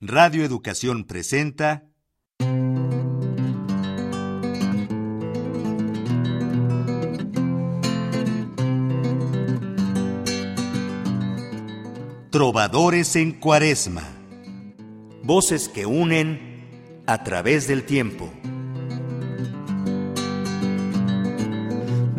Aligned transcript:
Radio 0.00 0.44
Educación 0.44 1.02
presenta 1.02 1.88
Trovadores 12.30 13.16
en 13.16 13.32
Cuaresma. 13.40 14.04
Voces 15.24 15.68
que 15.68 15.84
unen 15.84 17.02
a 17.08 17.24
través 17.24 17.66
del 17.66 17.82
tiempo. 17.82 18.32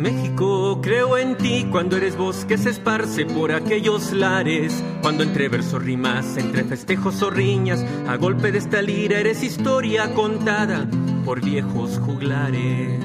México, 0.00 0.80
creo 0.80 1.18
en 1.18 1.36
ti 1.36 1.66
cuando 1.70 1.98
eres 1.98 2.16
voz 2.16 2.46
que 2.46 2.56
se 2.56 2.70
esparce 2.70 3.26
por 3.26 3.52
aquellos 3.52 4.12
lares. 4.12 4.82
Cuando 5.02 5.22
entre 5.22 5.50
versos 5.50 5.82
rimas, 5.82 6.38
entre 6.38 6.64
festejos 6.64 7.20
o 7.20 7.28
riñas, 7.28 7.84
a 8.08 8.16
golpe 8.16 8.50
de 8.50 8.56
esta 8.56 8.80
lira 8.80 9.20
eres 9.20 9.42
historia 9.42 10.14
contada 10.14 10.88
por 11.22 11.44
viejos 11.44 11.98
juglares. 11.98 12.98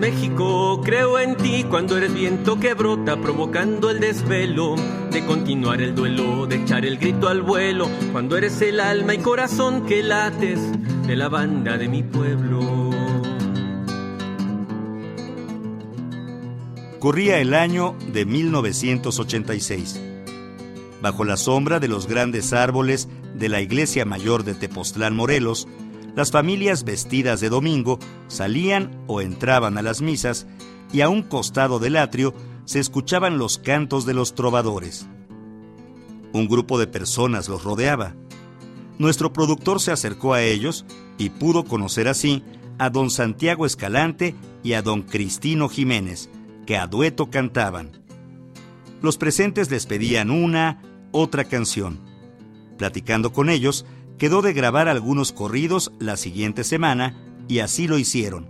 México, 0.00 0.82
creo 0.84 1.20
en 1.20 1.36
ti 1.36 1.64
cuando 1.70 1.96
eres 1.96 2.12
viento 2.12 2.58
que 2.58 2.74
brota 2.74 3.16
provocando 3.16 3.90
el 3.90 4.00
desvelo 4.00 4.74
de 5.12 5.24
continuar 5.24 5.80
el 5.80 5.94
duelo, 5.94 6.48
de 6.48 6.56
echar 6.56 6.84
el 6.84 6.98
grito 6.98 7.28
al 7.28 7.42
vuelo, 7.42 7.88
cuando 8.10 8.36
eres 8.36 8.60
el 8.62 8.80
alma 8.80 9.14
y 9.14 9.18
corazón 9.18 9.86
que 9.86 10.02
lates 10.02 10.58
de 11.06 11.14
la 11.14 11.28
banda 11.28 11.78
de 11.78 11.86
mi 11.86 12.02
pueblo. 12.02 12.73
Corría 17.04 17.38
el 17.38 17.52
año 17.52 17.94
de 18.14 18.24
1986. 18.24 20.00
Bajo 21.02 21.24
la 21.24 21.36
sombra 21.36 21.78
de 21.78 21.86
los 21.86 22.06
grandes 22.06 22.54
árboles 22.54 23.10
de 23.34 23.50
la 23.50 23.60
iglesia 23.60 24.06
mayor 24.06 24.42
de 24.42 24.54
Tepoztlán, 24.54 25.14
Morelos, 25.14 25.68
las 26.16 26.30
familias 26.30 26.84
vestidas 26.84 27.42
de 27.42 27.50
domingo 27.50 27.98
salían 28.26 29.04
o 29.06 29.20
entraban 29.20 29.76
a 29.76 29.82
las 29.82 30.00
misas 30.00 30.46
y 30.94 31.02
a 31.02 31.10
un 31.10 31.22
costado 31.22 31.78
del 31.78 31.96
atrio 31.96 32.32
se 32.64 32.80
escuchaban 32.80 33.36
los 33.36 33.58
cantos 33.58 34.06
de 34.06 34.14
los 34.14 34.34
trovadores. 34.34 35.06
Un 36.32 36.48
grupo 36.48 36.78
de 36.78 36.86
personas 36.86 37.50
los 37.50 37.64
rodeaba. 37.64 38.14
Nuestro 38.98 39.30
productor 39.30 39.78
se 39.78 39.92
acercó 39.92 40.32
a 40.32 40.40
ellos 40.40 40.86
y 41.18 41.28
pudo 41.28 41.66
conocer 41.66 42.08
así 42.08 42.42
a 42.78 42.88
don 42.88 43.10
Santiago 43.10 43.66
Escalante 43.66 44.34
y 44.62 44.72
a 44.72 44.80
don 44.80 45.02
Cristino 45.02 45.68
Jiménez, 45.68 46.30
que 46.66 46.76
a 46.76 46.86
dueto 46.86 47.30
cantaban. 47.30 47.92
Los 49.02 49.18
presentes 49.18 49.70
les 49.70 49.86
pedían 49.86 50.30
una, 50.30 50.82
otra 51.12 51.44
canción. 51.44 52.00
Platicando 52.78 53.32
con 53.32 53.50
ellos, 53.50 53.86
quedó 54.18 54.42
de 54.42 54.52
grabar 54.52 54.88
algunos 54.88 55.32
corridos 55.32 55.92
la 55.98 56.16
siguiente 56.16 56.64
semana 56.64 57.16
y 57.48 57.58
así 57.58 57.86
lo 57.86 57.98
hicieron. 57.98 58.48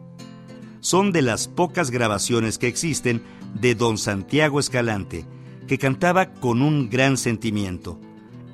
Son 0.81 1.13
de 1.13 1.23
las 1.23 1.49
pocas 1.49 1.91
grabaciones 1.91 2.59
que 2.59 2.69
existen 2.69 3.23
de 3.55 3.75
don 3.75 3.99
Santiago 3.99 4.61
Escalante, 4.61 5.25
que 5.67 5.79
cantaba 5.79 6.33
con 6.35 6.63
un 6.63 6.91
gran 6.91 7.17
sentimiento. 7.17 8.01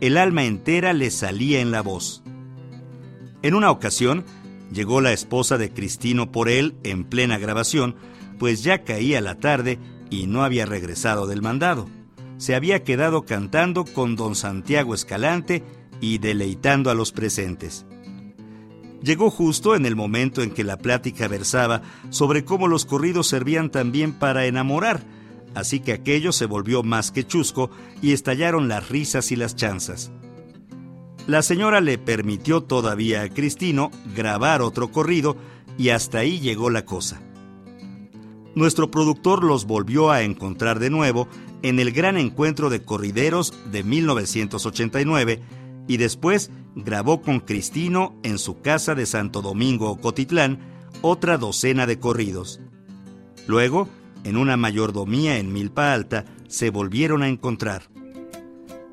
El 0.00 0.16
alma 0.16 0.44
entera 0.44 0.92
le 0.92 1.10
salía 1.10 1.60
en 1.60 1.70
la 1.70 1.82
voz. 1.82 2.22
En 3.42 3.54
una 3.54 3.70
ocasión, 3.70 4.24
llegó 4.72 5.00
la 5.00 5.12
esposa 5.12 5.58
de 5.58 5.70
Cristino 5.72 6.30
por 6.30 6.48
él 6.48 6.76
en 6.84 7.04
plena 7.04 7.38
grabación, 7.38 7.96
pues 8.40 8.62
ya 8.64 8.84
caía 8.84 9.20
la 9.20 9.34
tarde 9.34 9.78
y 10.08 10.26
no 10.26 10.42
había 10.42 10.64
regresado 10.64 11.26
del 11.26 11.42
mandado. 11.42 11.90
Se 12.38 12.54
había 12.54 12.82
quedado 12.82 13.26
cantando 13.26 13.84
con 13.84 14.16
don 14.16 14.34
Santiago 14.34 14.94
Escalante 14.94 15.62
y 16.00 16.16
deleitando 16.16 16.90
a 16.90 16.94
los 16.94 17.12
presentes. 17.12 17.84
Llegó 19.02 19.30
justo 19.30 19.76
en 19.76 19.84
el 19.84 19.94
momento 19.94 20.42
en 20.42 20.52
que 20.52 20.64
la 20.64 20.78
plática 20.78 21.28
versaba 21.28 21.82
sobre 22.08 22.42
cómo 22.42 22.66
los 22.66 22.86
corridos 22.86 23.26
servían 23.26 23.70
también 23.70 24.14
para 24.14 24.46
enamorar, 24.46 25.04
así 25.54 25.80
que 25.80 25.92
aquello 25.92 26.32
se 26.32 26.46
volvió 26.46 26.82
más 26.82 27.10
que 27.10 27.26
chusco 27.26 27.70
y 28.00 28.12
estallaron 28.12 28.68
las 28.68 28.88
risas 28.88 29.32
y 29.32 29.36
las 29.36 29.54
chanzas. 29.54 30.12
La 31.26 31.42
señora 31.42 31.82
le 31.82 31.98
permitió 31.98 32.62
todavía 32.62 33.20
a 33.20 33.28
Cristino 33.28 33.90
grabar 34.16 34.62
otro 34.62 34.90
corrido 34.90 35.36
y 35.76 35.90
hasta 35.90 36.20
ahí 36.20 36.40
llegó 36.40 36.70
la 36.70 36.86
cosa 36.86 37.20
nuestro 38.54 38.90
productor 38.90 39.44
los 39.44 39.66
volvió 39.66 40.10
a 40.10 40.22
encontrar 40.22 40.78
de 40.78 40.90
nuevo 40.90 41.28
en 41.62 41.78
el 41.78 41.92
gran 41.92 42.16
encuentro 42.16 42.70
de 42.70 42.82
corrideros 42.82 43.54
de 43.70 43.82
1989 43.82 45.40
y 45.86 45.96
después 45.96 46.50
grabó 46.74 47.22
con 47.22 47.40
Cristino 47.40 48.18
en 48.22 48.38
su 48.38 48.60
casa 48.60 48.94
de 48.94 49.06
Santo 49.06 49.42
Domingo, 49.42 50.00
Cotitlán, 50.00 50.58
otra 51.02 51.38
docena 51.38 51.86
de 51.86 51.98
corridos. 51.98 52.60
Luego, 53.46 53.88
en 54.24 54.36
una 54.36 54.56
mayordomía 54.56 55.38
en 55.38 55.52
Milpa 55.52 55.92
Alta, 55.92 56.24
se 56.48 56.70
volvieron 56.70 57.22
a 57.22 57.28
encontrar. 57.28 57.90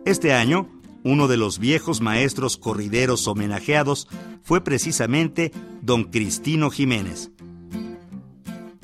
Este 0.05 0.33
año, 0.33 0.69
uno 1.03 1.27
de 1.27 1.37
los 1.37 1.59
viejos 1.59 2.01
maestros 2.01 2.57
corrideros 2.57 3.27
homenajeados 3.27 4.07
fue 4.41 4.63
precisamente 4.63 5.51
don 5.81 6.05
Cristino 6.05 6.69
Jiménez. 6.69 7.31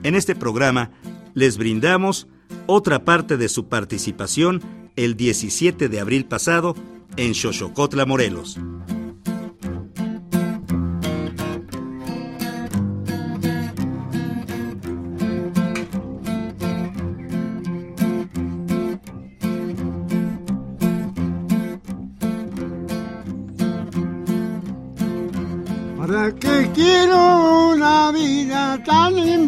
En 0.03 0.15
este 0.15 0.35
programa 0.35 0.91
les 1.33 1.57
brindamos 1.57 2.27
otra 2.67 3.05
parte 3.05 3.37
de 3.37 3.47
su 3.47 3.67
participación 3.67 4.61
el 4.95 5.15
17 5.15 5.89
de 5.89 5.99
abril 5.99 6.25
pasado 6.25 6.75
en 7.15 7.33
Xochocotla, 7.33 8.05
Morelos. 8.05 8.59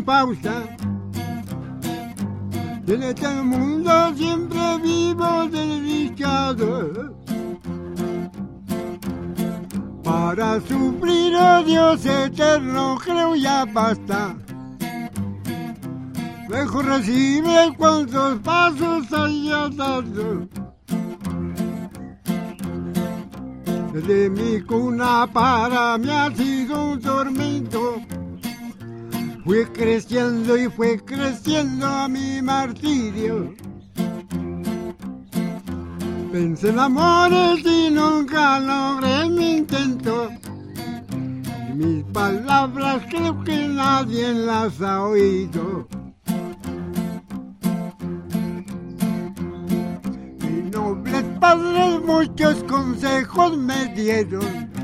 Pausa? 0.05 0.63
En 2.87 3.01
este 3.01 3.27
mundo 3.41 3.91
siempre 4.15 4.77
vivo 4.83 5.47
desdichado. 5.49 7.15
Para 10.03 10.61
sufrir 10.61 11.35
a 11.35 11.63
Dios 11.63 12.05
eterno 12.05 12.97
creo 13.03 13.35
ya 13.35 13.65
basta. 13.65 14.35
Mejor 16.47 16.85
recibe 16.85 17.73
cuantos 17.75 18.39
pasos 18.39 19.11
haya 19.11 19.67
dado. 19.69 20.47
De 24.07 24.29
mi 24.29 24.61
cuna 24.61 25.25
para 25.33 25.97
mí 25.97 26.09
ha 26.09 26.29
sido 26.35 26.91
un 26.91 27.01
tormento. 27.01 28.04
Fue 29.45 29.71
creciendo 29.71 30.57
y 30.57 30.67
fue 30.67 30.99
creciendo 31.05 31.85
a 31.85 32.07
mi 32.09 32.41
martirio. 32.41 33.53
Pensé 36.31 36.69
en 36.69 36.79
amores 36.79 37.59
y 37.63 37.91
nunca 37.91 38.59
logré 38.59 39.29
mi 39.29 39.57
intento. 39.57 40.29
Mis 41.75 42.03
palabras 42.05 43.03
creo 43.09 43.43
que 43.43 43.67
nadie 43.67 44.33
las 44.33 44.81
ha 44.81 45.03
oído. 45.03 45.87
padres 51.39 52.01
muchos 52.01 52.63
consejos 52.63 53.55
me 53.57 53.85
dieron 53.93 54.74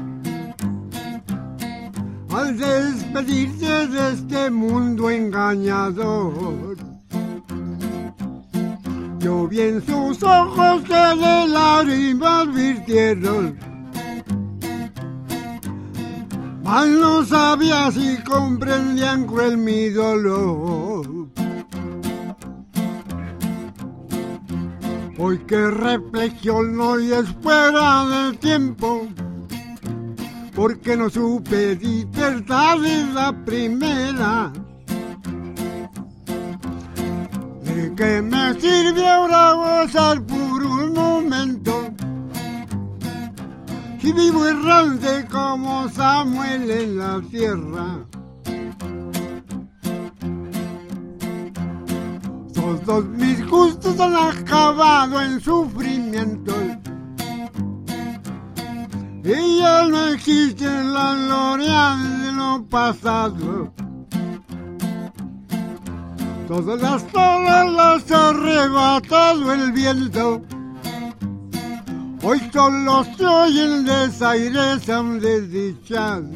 al 2.34 2.58
despedirse 2.58 3.88
de 3.88 4.14
este 4.14 4.50
mundo 4.50 5.10
engañador. 5.10 6.78
Yo 9.20 9.48
vi 9.48 9.62
en 9.62 9.86
sus 9.86 10.24
ojos 10.24 10.82
que 10.84 10.94
de 10.94 11.48
lágrimas 11.48 12.54
virtieron. 12.54 13.58
Mal 16.64 17.00
no 17.00 17.24
sabía 17.26 17.92
si 17.92 18.18
comprendían 18.24 19.26
cruel 19.26 19.58
mi 19.58 19.90
dolor. 19.90 21.06
Hoy 25.18 25.38
que 25.40 25.70
reflexiono 25.70 27.00
y 27.00 27.12
espera 27.12 28.06
del 28.08 28.40
tiempo, 28.40 29.08
porque 30.62 30.96
no 30.96 31.10
supe 31.10 31.76
disfrutar 31.76 32.80
de 32.80 33.04
la 33.16 33.34
primera. 33.44 34.54
¿De 37.64 37.92
qué 37.96 38.22
me 38.22 38.54
sirve 38.62 39.10
ahora 39.10 39.54
gozar 39.54 40.22
por 40.22 40.64
un 40.64 40.94
momento? 40.94 41.90
Si 44.02 44.14
vivo 44.14 44.46
errante 44.46 45.26
como 45.32 45.90
Samuel 45.90 46.70
en 46.70 46.98
la 47.00 47.20
tierra. 47.32 48.06
Todos 52.54 53.06
mis 53.06 53.50
gustos 53.50 54.00
han 54.00 54.16
acabado 54.16 55.22
en 55.22 55.42
sufrimiento. 55.42 56.54
Y 59.24 59.60
ya 59.60 59.88
no 59.88 60.08
existe 60.08 60.66
la 60.66 61.14
gloria 61.14 61.96
de 62.24 62.32
lo 62.32 62.66
pasado. 62.68 63.72
Todas 66.48 66.82
las 66.82 67.04
olas 67.14 67.72
las 67.72 68.12
ha 68.12 68.30
arrebatado 68.30 69.54
el 69.54 69.72
viento. 69.74 70.42
Hoy 72.24 72.40
solo 72.52 73.04
se 73.16 73.26
oyen 73.26 73.86
desaires 73.86 74.90
a 74.90 75.00
un 75.00 75.20
desdichado. 75.20 76.28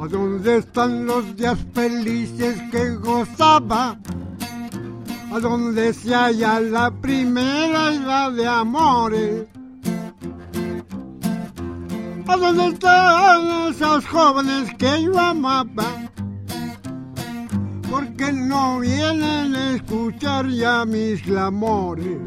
¿A 0.00 0.08
dónde 0.08 0.56
están 0.58 1.06
los 1.06 1.36
días 1.36 1.58
felices 1.72 2.60
que 2.72 2.96
gozaba? 2.96 3.96
¿A 5.32 5.38
dónde 5.38 5.94
se 5.94 6.12
halla 6.12 6.58
la 6.58 6.90
primera 6.90 7.94
edad 7.94 8.32
de 8.32 8.48
amores? 8.48 9.46
¿A 12.26 12.36
dónde 12.36 12.66
están 12.66 13.70
esas 13.70 14.06
jóvenes 14.06 14.74
que 14.76 15.02
yo 15.04 15.18
amaba? 15.18 16.10
Porque 17.88 18.32
no 18.32 18.80
vienen 18.80 19.54
a 19.54 19.76
escuchar 19.76 20.48
ya 20.48 20.84
mis 20.84 21.22
clamores. 21.22 22.18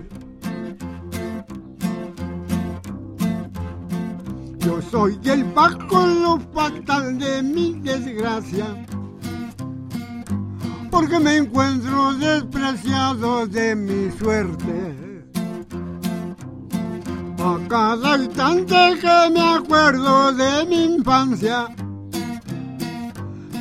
Yo 4.60 4.82
soy 4.82 5.20
el 5.26 5.44
bajo 5.44 6.08
lo 6.08 6.40
fatal 6.54 7.20
de 7.20 7.44
mi 7.44 7.74
desgracia, 7.82 8.86
porque 10.94 11.20
me 11.20 11.38
encuentro 11.38 12.14
despreciado 12.14 13.48
de 13.48 13.76
mi 13.76 14.12
suerte. 14.12 14.96
A 17.40 17.58
cada 17.68 18.18
instante 18.24 18.76
que 19.02 19.32
me 19.34 19.42
acuerdo 19.42 20.32
de 20.34 20.66
mi 20.68 20.84
infancia, 20.84 21.68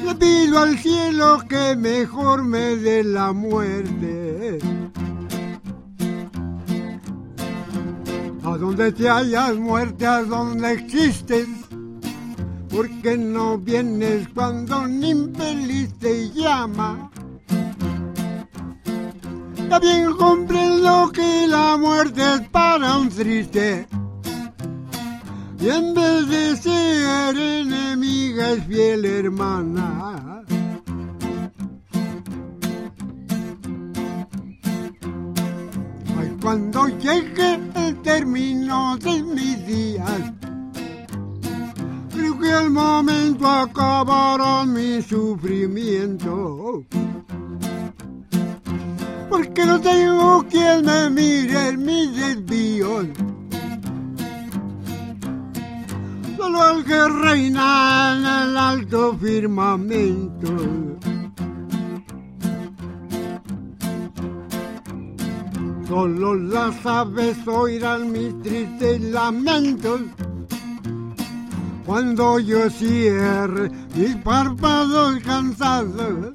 le 0.05 0.15
pido 0.17 0.59
al 0.59 0.77
cielo 0.77 1.43
que 1.49 1.75
mejor 1.75 2.45
me 2.45 2.77
dé 2.77 3.03
la 3.03 3.33
muerte. 3.33 4.59
A 8.45 8.59
donde 8.59 8.93
te 8.93 9.09
hayas 9.09 9.57
muerte, 9.57 10.07
a 10.07 10.23
donde 10.23 10.73
existes, 10.73 11.49
porque 12.69 13.17
no 13.17 13.57
vienes 13.57 14.29
cuando 14.35 14.83
un 14.83 15.03
infeliz 15.03 15.99
te 15.99 16.29
llama. 16.33 17.12
También 19.73 20.13
comprendo 20.19 21.11
que 21.13 21.47
la 21.49 21.79
muerte 21.79 22.21
es 22.21 22.43
para 22.51 22.99
un 22.99 23.09
triste. 23.09 23.87
Y 25.59 25.69
en 25.71 25.95
vez 25.95 26.29
de 26.29 26.57
ser 26.59 27.39
enemiga 27.39 28.51
es 28.51 28.67
fiel 28.67 29.03
hermana. 29.07 30.45
Ay, 36.19 36.37
cuando 36.43 36.89
llegue 36.89 37.59
el 37.75 37.97
término 38.03 38.99
de 38.99 39.23
mis 39.23 39.67
días, 39.67 40.33
creo 42.13 42.39
que 42.39 42.53
al 42.53 42.71
momento 42.71 43.49
acabará 43.49 44.67
mi 44.67 45.01
sufrimiento. 45.01 46.85
Porque 49.33 49.65
no 49.65 49.81
tengo 49.81 50.45
quien 50.51 50.85
me 50.85 51.09
mire 51.09 51.69
en 51.71 51.83
mis 51.87 52.15
desvíos. 52.15 53.07
Solo 56.37 56.71
el 56.71 56.85
que 56.85 57.09
reina 57.09 58.13
en 58.13 58.27
el 58.27 58.57
alto 58.59 59.17
firmamento. 59.17 60.55
Solo 65.89 66.35
las 66.35 66.85
aves 66.85 67.39
oirán 67.49 68.13
mis 68.13 68.39
tristes 68.43 69.01
lamentos 69.01 70.03
cuando 71.87 72.39
yo 72.39 72.69
cierre 72.69 73.71
mis 73.95 74.15
párpados 74.17 75.21
cansados. 75.25 76.35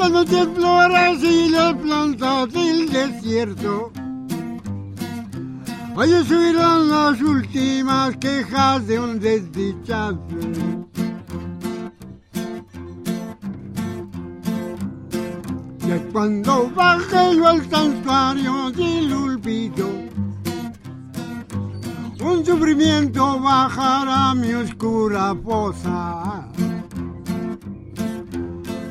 Las 0.00 0.12
noches 0.12 0.48
flores 0.54 1.22
y 1.22 1.50
las 1.50 1.74
plantas 1.74 2.50
del 2.54 2.88
desierto. 2.88 3.92
Ahí 5.94 6.24
subirán 6.24 6.88
las 6.88 7.20
últimas 7.20 8.16
quejas 8.16 8.86
de 8.86 8.98
un 8.98 9.20
desdichado. 9.20 10.18
Y 15.82 16.12
cuando 16.12 16.70
baje 16.70 17.36
yo 17.36 17.48
al 17.48 17.70
santuario 17.70 18.70
del 18.70 19.12
olvido, 19.12 19.86
un 22.22 22.46
sufrimiento 22.46 23.38
bajará 23.38 24.34
mi 24.34 24.54
oscura 24.54 25.34
fosa. 25.44 26.48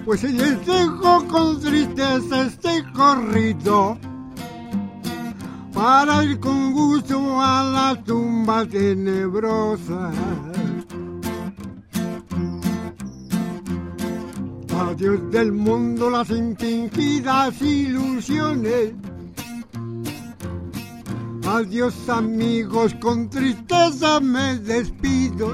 Pues 0.09 0.23
les 0.23 0.65
dejo 0.65 1.23
con 1.27 1.59
tristeza 1.59 2.47
este 2.47 2.83
corrido 2.93 3.95
para 5.71 6.23
ir 6.23 6.39
con 6.39 6.73
gusto 6.73 7.39
a 7.39 7.63
la 7.63 8.03
tumba 8.03 8.65
tenebrosa. 8.65 10.11
Adiós 14.79 15.29
del 15.29 15.51
mundo 15.51 16.09
las 16.09 16.31
infingidas 16.31 17.61
ilusiones. 17.61 18.93
Adiós 21.45 22.09
amigos, 22.09 22.95
con 22.95 23.29
tristeza 23.29 24.19
me 24.19 24.57
despido. 24.57 25.53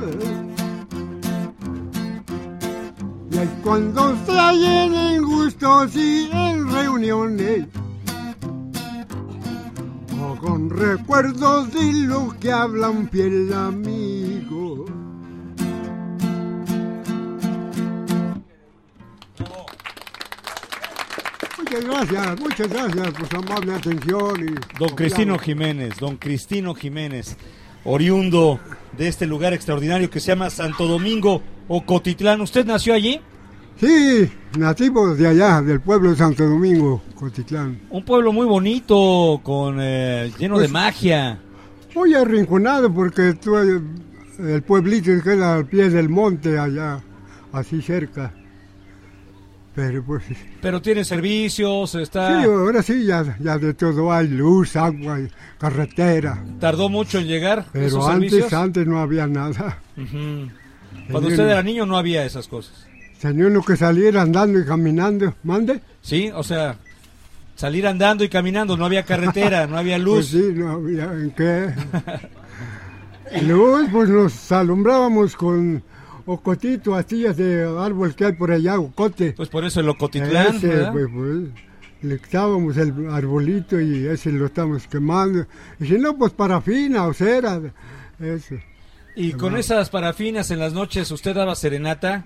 Y 3.36 3.38
ahí 3.38 3.50
cuando 3.64 4.16
se 4.26 4.32
hallen 4.32 4.96
en 4.96 5.24
gustos 5.24 5.94
y 5.94 6.30
en 6.32 6.72
reuniones, 6.72 7.66
o 10.22 10.36
con 10.38 10.70
recuerdos 10.70 11.74
de 11.74 11.92
lo 12.08 12.34
que 12.40 12.50
habla 12.50 12.90
un 12.90 13.10
fiel 13.10 13.52
amigo. 13.52 14.86
Muchas 21.58 21.84
gracias, 21.84 22.40
muchas 22.40 22.70
gracias 22.70 23.14
por 23.16 23.28
su 23.28 23.36
amable 23.36 23.74
atención. 23.74 24.48
Y 24.48 24.80
Don 24.80 24.96
Cristino 24.96 25.38
Jiménez, 25.38 25.98
don 26.00 26.16
Cristino 26.16 26.74
Jiménez, 26.74 27.36
oriundo 27.84 28.62
de 28.98 29.10
este 29.10 29.26
lugar 29.26 29.52
extraordinario 29.52 30.10
que 30.10 30.22
se 30.22 30.28
llama 30.28 30.50
Santo 30.50 30.88
Domingo 30.88 31.42
Ocotitlán. 31.68 32.42
¿Usted 32.42 32.66
nació 32.66 32.94
allí? 32.94 33.20
Sí, 33.80 34.30
nativos 34.58 35.18
de 35.18 35.28
allá, 35.28 35.62
del 35.62 35.82
pueblo 35.82 36.12
de 36.12 36.16
Santo 36.16 36.46
Domingo, 36.48 37.02
Cotitlán. 37.16 37.82
Un 37.90 38.06
pueblo 38.06 38.32
muy 38.32 38.46
bonito, 38.46 39.42
con 39.44 39.78
eh, 39.82 40.32
lleno 40.40 40.56
de 40.58 40.66
Pues- 40.66 40.72
magia. 40.72 41.40
Muy 41.94 42.14
arrinconado 42.14 42.94
porque 42.94 43.34
tú, 43.36 43.56
el 43.58 44.64
pueblito 44.64 45.12
queda 45.24 45.56
al 45.56 45.66
pie 45.66 45.90
del 45.90 46.10
monte 46.10 46.58
allá, 46.60 47.00
así 47.54 47.82
cerca. 47.82 48.34
Pero 49.74 50.04
pues 50.06 50.24
sí, 50.26 50.36
Pero 50.62 50.82
tiene 50.82 51.04
servicios, 51.04 51.96
está... 51.96 52.44
ahora 52.44 52.82
sí, 52.82 53.06
ya, 53.06 53.38
ya 53.42 53.58
de 53.58 53.74
todo 53.74 54.10
hay 54.12 54.28
luz, 54.30 54.76
agua, 54.78 55.20
carretera. 55.58 56.42
¿Tardó 56.62 56.88
mucho 56.88 57.20
en 57.20 57.28
llegar 57.28 57.66
Pero 57.74 57.86
esos 57.86 58.08
antes, 58.08 58.32
servicios? 58.32 58.54
antes 58.54 58.88
no 58.88 59.00
había 59.00 59.28
nada. 59.28 59.80
Ujú. 59.98 60.50
Cuando 61.12 61.30
usted 61.30 61.48
era 61.48 61.64
niño 61.64 61.86
no 61.86 61.98
había 61.98 62.26
esas 62.26 62.48
cosas. 62.48 62.88
Tenía 63.20 63.48
uno 63.48 63.64
que 63.64 63.76
salir 63.76 64.18
andando 64.18 64.60
y 64.60 64.66
caminando. 64.66 65.34
¿Mande? 65.44 65.82
¿Sí? 66.02 66.32
O 66.34 66.44
sea, 66.44 66.78
salir 67.56 67.88
andando 67.88 68.24
y 68.24 68.30
caminando, 68.30 68.78
no 68.78 68.86
había 68.86 69.04
carretera, 69.04 69.68
no 69.68 69.78
había 69.78 69.98
luz. 69.98 70.32
Pues 70.32 70.44
sí, 70.44 70.52
no 70.54 70.72
había 70.72 71.06
en 71.06 71.32
qué. 71.32 71.74
Luz, 73.42 73.90
pues 73.92 74.10
nos 74.10 74.52
alumbrábamos 74.52 75.36
con 75.36 75.82
ocotito, 76.26 76.96
astillas 76.96 77.38
de 77.38 77.64
árbol 77.64 78.16
que 78.16 78.26
hay 78.26 78.34
por 78.34 78.52
allá, 78.52 78.80
ocote. 78.80 79.34
Pues 79.34 79.50
por 79.50 79.66
eso 79.66 79.80
el 79.80 79.90
Ocotitlán, 79.90 80.56
Ese, 80.58 80.68
¿verdad? 80.68 80.92
pues, 80.92 81.08
pues, 81.14 81.38
le 82.02 82.20
quitábamos 82.20 82.78
el 82.78 83.10
arbolito 83.10 83.80
y 83.80 84.06
ese 84.08 84.32
lo 84.32 84.46
estamos 84.46 84.88
quemando. 84.88 85.46
Y 85.80 85.88
si 85.88 85.98
no, 85.98 86.16
pues 86.18 86.34
parafina 86.34 87.08
o 87.08 87.14
cera. 87.14 87.60
Eso. 88.20 88.56
Y 89.16 89.32
con 89.34 89.56
esas 89.58 89.90
parafinas 89.90 90.52
en 90.52 90.60
las 90.60 90.74
noches, 90.74 91.10
¿usted 91.12 91.34
daba 91.36 91.56
serenata 91.56 92.26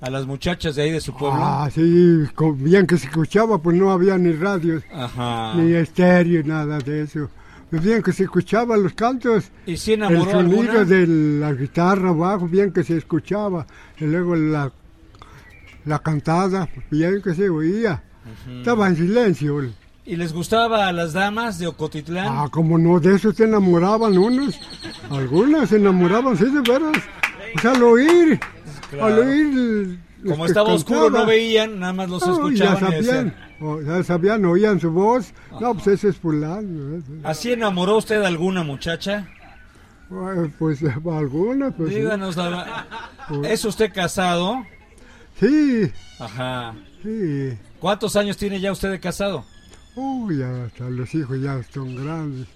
a 0.00 0.10
las 0.10 0.26
muchachas 0.26 0.76
de 0.76 0.82
ahí 0.82 0.90
de 0.90 1.00
su 1.00 1.16
pueblo? 1.16 1.40
Ah, 1.42 1.68
sí, 1.74 2.24
con- 2.34 2.62
bien 2.62 2.86
que 2.86 2.98
se 2.98 3.06
escuchaba, 3.06 3.58
pues 3.58 3.76
no 3.76 3.90
había 3.90 4.18
ni 4.18 4.32
radios, 4.32 4.82
Ajá. 4.92 5.54
ni 5.56 5.72
estéreo, 5.74 6.42
nada 6.44 6.78
de 6.78 7.02
eso. 7.02 7.30
Pues 7.70 7.82
bien 7.82 8.02
que 8.02 8.12
se 8.12 8.24
escuchaban 8.24 8.82
los 8.82 8.92
cantos, 8.94 9.44
¿Y 9.64 9.72
el 9.72 9.78
sonido 9.78 10.38
alguna? 10.38 10.84
de 10.84 11.06
la 11.06 11.52
guitarra 11.52 12.08
abajo, 12.10 12.48
bien 12.48 12.72
que 12.72 12.82
se 12.82 12.96
escuchaba. 12.96 13.64
Y 13.98 14.04
luego 14.06 14.34
la, 14.34 14.72
la 15.84 15.98
cantada, 16.00 16.68
bien 16.90 17.22
que 17.22 17.32
se 17.34 17.48
oía. 17.48 18.02
Estaba 18.58 18.88
en 18.88 18.96
silencio. 18.96 19.62
¿Y 20.04 20.16
les 20.16 20.32
gustaba 20.32 20.88
a 20.88 20.92
las 20.92 21.12
damas 21.12 21.58
de 21.60 21.68
Ocotitlán? 21.68 22.26
Ah, 22.28 22.48
como 22.50 22.76
no, 22.76 22.98
de 22.98 23.14
eso 23.14 23.32
se 23.32 23.44
enamoraban 23.44 24.18
unos. 24.18 24.58
Algunas 25.10 25.68
se 25.68 25.76
enamoraban, 25.76 26.36
sí, 26.36 26.44
de 26.46 26.60
veras. 26.60 27.02
Pues 27.52 27.64
al 27.64 27.82
oír, 27.82 28.40
Claro. 28.90 29.06
al 29.06 29.18
oír. 29.18 29.98
Como 30.26 30.44
estaba 30.46 30.72
oscuro, 30.74 31.08
no 31.10 31.24
veían, 31.26 31.78
nada 31.80 31.92
más 31.94 32.10
los 32.10 32.22
ya 32.24 32.32
escuchaban. 32.32 32.92
y 32.92 32.96
decían- 32.96 33.04
sabían, 33.06 33.34
oh, 33.62 33.80
ya 33.80 34.02
sabían, 34.04 34.44
oían 34.44 34.78
su 34.80 34.90
voz. 34.90 35.32
No, 35.60 35.74
pues 35.74 35.86
ese 35.88 36.08
es 36.10 36.16
fulano. 36.16 37.02
¿Así 37.24 37.52
enamoró 37.52 37.96
usted 37.96 38.22
a 38.22 38.26
alguna 38.28 38.62
muchacha? 38.62 39.26
Pues 40.58 40.82
algunas, 41.10 41.72
pues. 41.74 41.90
Díganos, 41.94 42.36
la- 42.36 42.86
¿es 43.44 43.64
usted 43.64 43.92
casado? 43.92 44.62
Sí, 45.38 45.90
Ajá. 46.18 46.74
sí. 47.02 47.56
¿Cuántos 47.78 48.14
años 48.16 48.36
tiene 48.36 48.60
ya 48.60 48.72
usted 48.72 48.90
de 48.90 49.00
casado? 49.00 49.44
Uy, 49.96 50.38
ya 50.38 50.64
hasta 50.66 50.90
los 50.90 51.14
hijos 51.14 51.40
ya 51.40 51.62
son 51.72 51.96
grandes. 51.96 52.46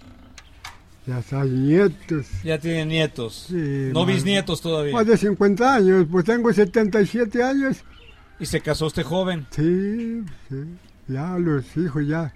Ya 1.06 1.22
hay 1.32 1.50
nietos. 1.50 2.26
Ya 2.42 2.58
tiene 2.58 2.86
nietos. 2.86 3.46
Sí, 3.48 3.90
no 3.92 4.06
bisnietos 4.06 4.62
todavía. 4.62 4.94
Más 4.94 5.06
de 5.06 5.18
50 5.18 5.74
años, 5.74 6.06
pues 6.10 6.24
tengo 6.24 6.50
77 6.52 7.42
años. 7.42 7.84
Y 8.40 8.46
se 8.46 8.60
casó 8.60 8.86
usted 8.86 9.02
joven. 9.02 9.46
Sí, 9.50 10.22
sí. 10.48 10.56
Ya 11.08 11.38
los 11.38 11.64
hijos 11.76 12.06
ya 12.06 12.32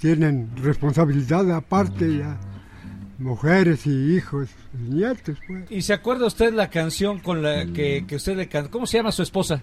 tienen 0.00 0.50
responsabilidad 0.56 1.50
aparte 1.52 2.18
ya. 2.18 2.38
Mujeres 3.18 3.86
y 3.86 4.16
hijos, 4.16 4.48
nietos, 4.72 5.38
pues. 5.46 5.70
¿Y 5.70 5.82
se 5.82 5.92
acuerda 5.92 6.26
usted 6.26 6.54
la 6.54 6.70
canción 6.70 7.18
con 7.18 7.42
la 7.42 7.66
que, 7.66 8.04
que 8.06 8.16
usted 8.16 8.36
le 8.36 8.48
cantó? 8.48 8.70
¿Cómo 8.70 8.86
se 8.86 8.96
llama 8.98 9.12
su 9.12 9.22
esposa? 9.22 9.62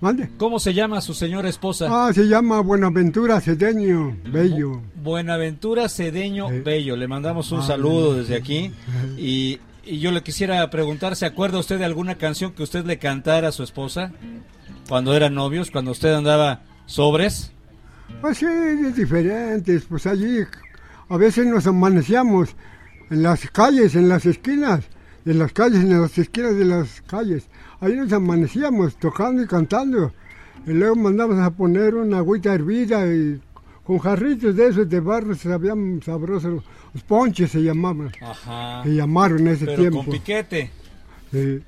Mande. 0.00 0.30
¿Cómo 0.38 0.60
se 0.60 0.74
llama 0.74 1.00
su 1.00 1.12
señora 1.12 1.48
esposa? 1.48 1.86
Ah, 1.90 2.12
se 2.12 2.24
llama 2.28 2.60
Buenaventura 2.60 3.40
Cedeño, 3.40 4.16
Bello. 4.30 4.80
Buenaventura 5.02 5.88
Cedeño. 5.88 6.46
Bello. 6.64 6.96
Le 6.96 7.08
mandamos 7.08 7.50
un 7.50 7.60
Ah, 7.60 7.66
saludo 7.66 8.14
desde 8.14 8.36
aquí. 8.36 8.70
Y, 9.18 9.58
y 9.84 9.98
yo 9.98 10.12
le 10.12 10.22
quisiera 10.22 10.68
preguntar, 10.70 11.16
¿se 11.16 11.26
acuerda 11.26 11.58
usted 11.58 11.78
de 11.78 11.84
alguna 11.84 12.14
canción 12.16 12.52
que 12.52 12.62
usted 12.62 12.84
le 12.84 12.98
cantara 12.98 13.48
a 13.48 13.52
su 13.52 13.64
esposa? 13.64 14.12
Cuando 14.88 15.14
eran 15.16 15.34
novios, 15.34 15.70
cuando 15.72 15.90
usted 15.90 16.14
andaba 16.14 16.60
sobres. 16.86 17.50
Pues 18.20 18.38
sí, 18.38 18.46
diferentes, 18.96 19.84
pues 19.88 20.06
allí 20.06 20.38
a 21.08 21.16
veces 21.16 21.46
nos 21.46 21.66
amanecíamos 21.66 22.50
en 23.10 23.22
las 23.22 23.50
calles, 23.50 23.94
en 23.96 24.08
las 24.08 24.26
esquinas, 24.26 24.84
en 25.26 25.38
las 25.40 25.52
calles, 25.52 25.80
en 25.80 26.00
las 26.00 26.16
esquinas 26.18 26.56
de 26.56 26.64
las 26.64 27.02
calles. 27.02 27.48
Ahí 27.80 27.94
nos 27.94 28.12
amanecíamos 28.12 28.96
tocando 28.96 29.42
y 29.42 29.46
cantando. 29.46 30.12
Y 30.66 30.72
luego 30.72 30.96
mandamos 30.96 31.38
a 31.38 31.50
poner 31.50 31.94
una 31.94 32.18
agüita 32.18 32.52
hervida 32.54 33.06
y 33.06 33.40
con 33.84 33.98
jarritos 33.98 34.54
de 34.56 34.68
esos 34.68 34.88
de 34.88 35.00
barro 35.00 35.34
sabían 35.34 36.00
sabrosos, 36.04 36.62
los 36.92 37.02
ponches 37.04 37.50
se 37.50 37.62
llamaban, 37.62 38.10
Ajá. 38.20 38.82
se 38.82 38.94
llamaron 38.94 39.38
en 39.40 39.48
ese 39.48 39.64
Pero 39.64 39.78
tiempo. 39.78 39.98
con 40.04 40.12
piquete. 40.12 40.70
Sí, 41.32 41.62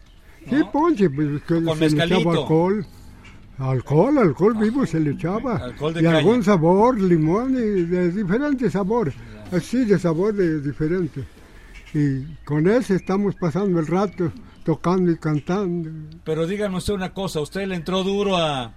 ponche, 0.73 1.09
pues 1.11 1.43
que 1.43 1.62
Con 1.62 1.79
se 1.79 1.90
le 1.90 2.05
echaba 2.05 2.33
alcohol. 2.33 2.87
Alcohol, 3.59 4.19
alcohol 4.19 4.55
vivo 4.59 4.87
se 4.87 5.00
le 5.00 5.11
echaba. 5.12 5.57
Alcohol 5.57 5.95
de 5.95 6.02
y 6.02 6.07
algún 6.07 6.43
sabor, 6.43 6.99
limón, 7.00 7.55
y 7.55 7.85
de 7.85 8.11
diferentes 8.11 8.73
sabores. 8.73 9.14
Así, 9.52 9.85
de 9.85 9.99
sabor 9.99 10.35
de 10.35 10.61
diferente. 10.61 11.25
Y 11.93 12.23
con 12.45 12.69
ese 12.69 12.97
estamos 12.97 13.35
pasando 13.35 13.79
el 13.81 13.87
rato, 13.87 14.33
tocando 14.75 15.11
y 15.11 15.17
cantando. 15.17 15.91
Pero 16.25 16.47
dígame 16.47 16.77
usted 16.77 16.95
una 16.95 17.12
cosa, 17.12 17.41
usted 17.41 17.67
le 17.67 17.75
entró 17.75 18.05
duro 18.05 18.37
a... 18.37 18.73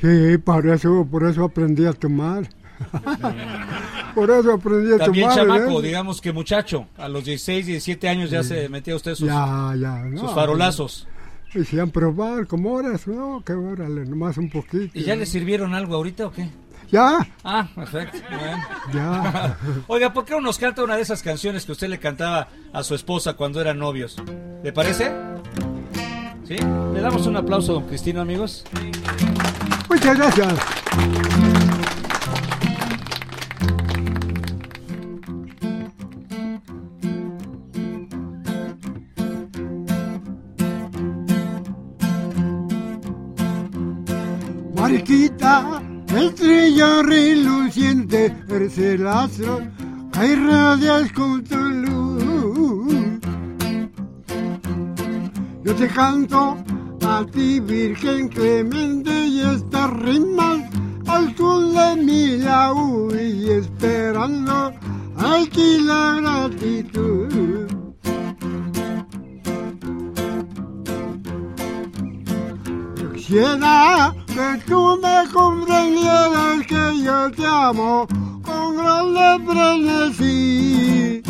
Sí, 0.00 0.36
por 0.38 0.66
eso, 0.66 1.06
por 1.08 1.24
eso 1.24 1.44
aprendí 1.44 1.86
a 1.86 1.92
tomar. 1.92 2.48
por 4.14 4.30
eso 4.30 4.52
aprendí 4.52 4.92
a 4.92 4.98
También 4.98 5.28
tomar. 5.30 5.46
chamaco, 5.46 5.80
¿eh? 5.80 5.86
digamos 5.86 6.20
que 6.20 6.32
muchacho. 6.32 6.86
A 6.96 7.08
los 7.08 7.24
16, 7.24 7.66
17 7.66 8.08
años 8.08 8.30
ya 8.30 8.42
se 8.42 8.68
metía 8.68 8.96
usted 8.96 9.14
sus, 9.14 9.28
Ya, 9.28 9.72
ya. 9.78 10.04
no, 10.04 10.20
sus 10.20 10.32
farolazos. 10.34 11.06
Decían 11.54 11.90
probar, 11.90 12.46
como 12.46 12.72
horas, 12.72 13.06
no, 13.06 13.42
que 13.44 13.52
órale, 13.54 14.04
nomás 14.04 14.36
un 14.36 14.50
poquito. 14.50 14.90
¿Y 14.92 15.04
ya 15.04 15.14
le 15.16 15.24
sirvieron 15.24 15.72
algo 15.74 15.94
ahorita 15.94 16.26
o 16.26 16.32
qué? 16.32 16.48
Ya, 16.90 17.26
Ah, 17.42 17.66
perfecto. 17.74 18.18
Bueno. 18.30 18.62
ya. 18.92 19.56
Oiga, 19.88 20.12
¿por 20.12 20.24
qué 20.24 20.34
no 20.34 20.40
nos 20.40 20.58
canta 20.58 20.84
una 20.84 20.96
de 20.96 21.02
esas 21.02 21.22
canciones 21.22 21.64
que 21.66 21.72
usted 21.72 21.88
le 21.88 21.98
cantaba 21.98 22.48
a 22.72 22.82
su 22.82 22.94
esposa 22.94 23.34
cuando 23.34 23.60
eran 23.60 23.78
novios? 23.78 24.16
¿Le 24.62 24.72
parece? 24.72 25.12
¿Sí? 26.46 26.56
Le 26.94 27.00
damos 27.00 27.26
un 27.26 27.36
aplauso, 27.36 27.72
don 27.72 27.86
Cristino, 27.88 28.20
amigos. 28.20 28.64
Muchas 29.88 30.16
gracias. 30.16 30.54
Mariquita, 44.74 45.80
estrella 46.08 47.02
reluciente, 47.02 48.34
eres 48.48 48.78
el 48.78 49.06
astro 49.06 49.60
que 50.12 50.32
irradias 50.32 51.12
con 51.12 51.42
tu 51.44 51.56
luz. 51.56 52.94
Yo 55.64 55.74
te 55.74 55.88
canto 55.88 56.56
a 57.06 57.24
ti, 57.32 57.60
Virgen 57.60 58.28
clemente, 58.28 59.26
y 59.26 59.40
estas 59.40 59.90
rimas 59.94 60.60
al 61.06 61.34
de 61.34 62.02
mi 62.02 62.36
laúd 62.38 63.14
y 63.14 63.50
esperando 63.50 64.72
aquí 65.16 65.78
la 65.80 66.18
gratitud. 66.20 67.66
Yo 73.28 73.58
que 74.36 74.60
tú 74.66 74.98
me 75.02 75.32
comprendieras 75.32 76.66
que 76.66 77.02
yo 77.02 77.30
te 77.30 77.46
amo 77.46 78.06
con 78.42 78.76
grande 78.76 79.28
frenesí. 79.46 81.22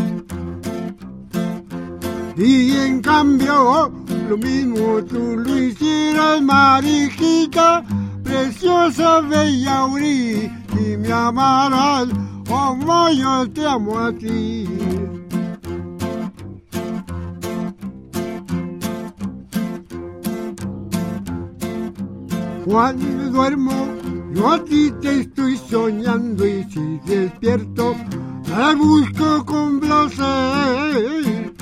Y 2.37 2.77
en 2.77 3.01
cambio, 3.03 3.93
lo 4.29 4.37
mismo 4.37 5.05
tú 5.05 5.37
lo 5.39 5.57
hicieras, 5.57 6.43
mariquita, 6.43 7.85
preciosa 8.25 9.21
bella 9.21 9.87
Uri, 9.87 10.51
y 10.81 10.97
me 10.97 11.13
amarás 11.13 12.09
como 12.49 13.09
yo 13.11 13.49
te 13.51 13.65
amo 13.65 14.01
a 14.01 14.13
ti. 14.13 14.86
Cuando 22.67 23.31
duermo, 23.31 23.95
yo 24.35 24.51
a 24.51 24.65
ti 24.65 24.93
te 25.01 25.21
estoy 25.21 25.57
soñando 25.57 26.45
y 26.45 26.65
si 26.65 26.99
despierto, 27.07 27.95
te 28.45 28.75
busco 28.75 29.47
con 29.47 29.79
placer. 29.79 31.55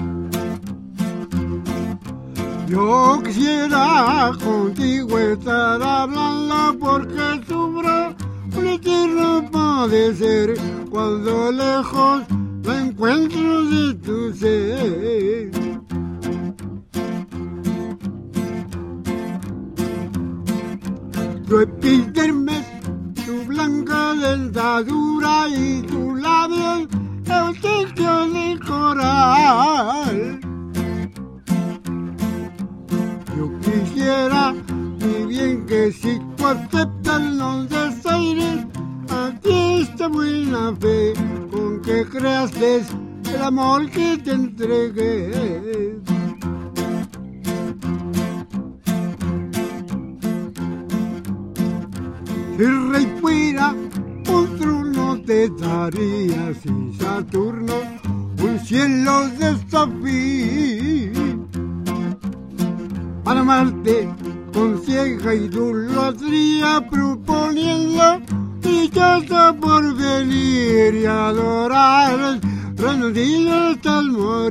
Yo 2.69 3.21
quisiera 3.23 4.33
contigo 4.43 5.19
estar 5.19 5.83
hablando 5.83 6.79
porque 6.81 7.45
sufro 7.49 8.15
un 8.57 8.67
eterno 8.67 9.51
padecer 9.53 10.55
cuando 10.91 11.53
lejos 11.53 12.23
me 12.65 12.81
encuentro 12.81 13.65
de 13.67 13.95
tu 13.97 14.33
ser. 14.33 14.64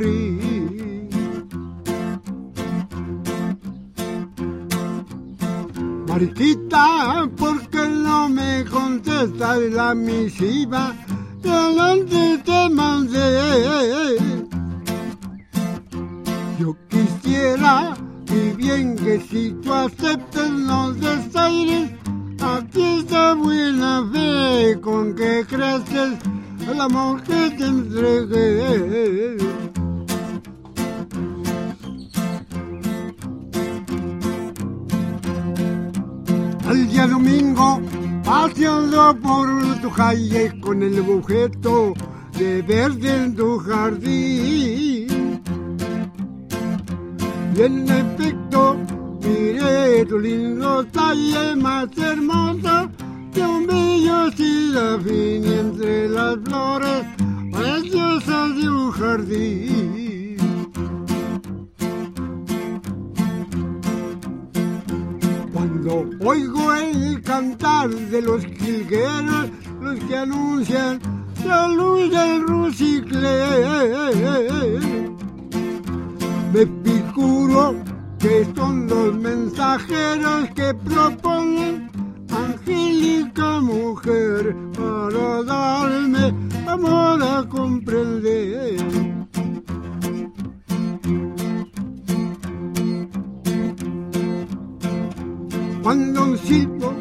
Morir. 0.03 1.09
Mariquita, 6.07 7.29
¿por 7.37 7.67
qué 7.69 7.87
no 7.89 8.29
me 8.29 8.65
contestas 8.65 9.59
la 9.71 9.95
misiva? 9.95 10.93
Delante 11.41 12.37
te 12.45 12.69
mandé. 12.69 14.17
Yo 16.59 16.75
quisiera 16.89 17.95
y 18.27 18.55
bien 18.55 18.95
que 18.95 19.19
si 19.21 19.51
tú 19.63 19.73
aceptas 19.73 20.49
los 20.51 20.99
desaires, 20.99 21.91
aquí 22.41 22.83
está 22.99 23.33
buena 23.33 24.07
fe 24.13 24.79
con 24.81 25.15
que 25.15 25.45
creces 25.47 26.19
el 26.69 26.79
amor 26.79 27.21
que 27.23 27.49
te 27.57 27.65
entregué. 27.65 29.37
Domingo, 37.53 37.81
paseando 38.23 39.15
por 39.21 39.81
tu 39.81 39.89
calle 39.91 40.59
con 40.59 40.81
el 40.83 40.99
objeto 40.99 41.93
de 42.37 42.61
verde 42.61 43.15
en 43.15 43.35
tu 43.35 43.59
jardín. 43.59 45.41
Y 47.55 47.61
en 47.61 47.89
efecto, 47.89 48.77
miré 49.21 50.05
tu 50.05 50.19
lindo 50.19 50.83
talle 50.85 51.55
más 51.55 51.87
hermoso 51.97 52.89
que 53.33 53.41
un 53.41 53.67
bello 53.67 54.31
silafín 54.31 55.43
y 55.45 55.53
entre 55.53 56.09
las 56.09 56.37
flores 56.43 57.05
preciosas 57.51 58.55
de 58.55 58.69
un 58.69 58.91
jardín. 58.91 60.02
Oigo 65.93 66.73
el 66.73 67.21
cantar 67.21 67.87
de 67.89 68.21
los 68.23 68.43
jilgueros, 68.45 69.49
los 69.79 69.99
que 70.05 70.17
anuncian 70.17 70.99
la 71.45 71.67
luz 71.67 72.09
del 72.09 72.47
rucicle, 72.47 73.45
me 76.51 76.65
figuro 76.83 77.75
que 78.17 78.47
son 78.55 78.87
los 78.87 79.15
mensajeros 79.15 80.49
que 80.55 80.73
proponen 80.73 81.91
angélica 82.29 83.59
mujer 83.59 84.55
para 84.75 85.43
darme 85.43 86.33
amor 86.65 87.21
a 87.21 87.47
comprender. 87.47 89.12
Cuando 95.83 96.23
un 96.23 96.37
silbo 96.37 96.93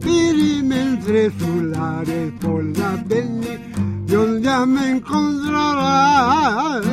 pirime 0.00 0.80
entre 0.80 1.30
sus 1.32 1.62
lares 1.64 2.32
por 2.40 2.62
la 2.78 2.92
avenida, 2.92 3.58
donde 4.06 4.66
me 4.66 4.90
encontrarás 4.90 6.86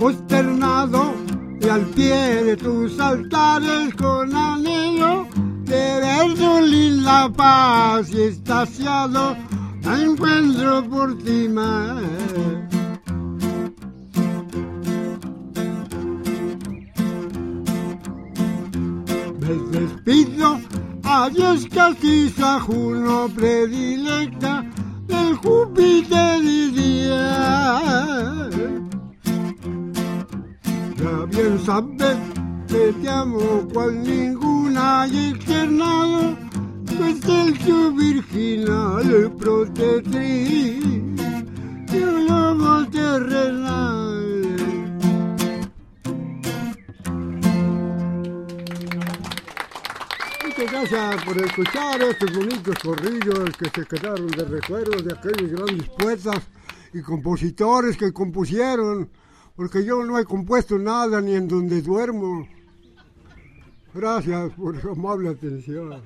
posternado 0.00 1.14
y 1.60 1.68
al 1.68 1.82
pie 1.86 2.44
de 2.44 2.56
tus 2.56 2.98
altares 2.98 3.94
con 3.94 4.34
anhelo 4.34 5.26
de 5.64 6.00
ver 6.00 6.34
tu 6.34 6.60
linda 6.66 7.32
paz 7.32 8.10
y 8.10 8.22
estaciado 8.22 9.36
me 9.84 10.02
encuentro 10.02 10.84
por 10.88 11.16
ti 11.18 11.48
más. 11.48 12.75
Me 19.46 19.54
despido, 19.78 20.58
adiós 21.04 21.68
castisa 21.68 22.58
Juno 22.58 23.28
predilecta 23.32 24.64
del 25.06 25.36
Júpiter 25.36 26.42
y 26.42 26.70
día. 26.72 28.50
Ya 30.96 31.24
bien 31.30 31.60
sabes 31.64 32.16
que 32.66 32.92
te 33.00 33.08
amo 33.08 33.68
cual 33.72 34.02
ninguna 34.02 35.06
y 35.12 35.28
externado, 35.30 36.36
pues 36.98 37.24
el 37.28 37.58
tu 37.60 37.92
virginal 37.94 39.32
protectriz 39.38 40.82
de 41.92 42.04
un 42.04 42.26
lobo 42.26 42.84
terrenal. 42.90 43.95
Gracias 50.76 51.24
por 51.24 51.38
escuchar 51.38 52.02
estos 52.02 52.36
bonitos 52.36 52.74
corrillos 52.82 53.50
que 53.56 53.70
se 53.70 53.86
quedaron 53.86 54.26
de 54.26 54.44
recuerdos 54.44 55.04
de 55.04 55.14
aquellos 55.14 55.50
grandes 55.50 55.88
poetas 55.88 56.42
y 56.92 57.00
compositores 57.00 57.96
que 57.96 58.12
compusieron 58.12 59.08
porque 59.54 59.84
yo 59.86 60.04
no 60.04 60.18
he 60.18 60.24
compuesto 60.26 60.78
nada 60.78 61.22
ni 61.22 61.34
en 61.34 61.48
donde 61.48 61.80
duermo. 61.80 62.46
Gracias 63.94 64.52
por 64.52 64.78
su 64.78 64.90
amable 64.90 65.30
atención. 65.30 66.02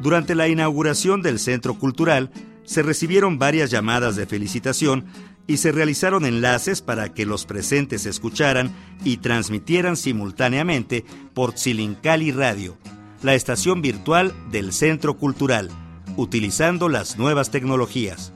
Durante 0.00 0.36
la 0.36 0.46
inauguración 0.46 1.22
del 1.22 1.40
Centro 1.40 1.74
Cultural, 1.74 2.30
se 2.64 2.82
recibieron 2.82 3.38
varias 3.38 3.70
llamadas 3.70 4.16
de 4.16 4.26
felicitación 4.26 5.04
y 5.46 5.58
se 5.58 5.72
realizaron 5.72 6.24
enlaces 6.24 6.80
para 6.80 7.12
que 7.12 7.26
los 7.26 7.44
presentes 7.44 8.06
escucharan 8.06 8.74
y 9.04 9.18
transmitieran 9.18 9.96
simultáneamente 9.96 11.04
por 11.34 11.52
Tzilincali 11.52 12.32
Radio, 12.32 12.78
la 13.22 13.34
estación 13.34 13.82
virtual 13.82 14.32
del 14.50 14.72
Centro 14.72 15.16
Cultural, 15.16 15.68
utilizando 16.16 16.88
las 16.88 17.18
nuevas 17.18 17.50
tecnologías. 17.50 18.32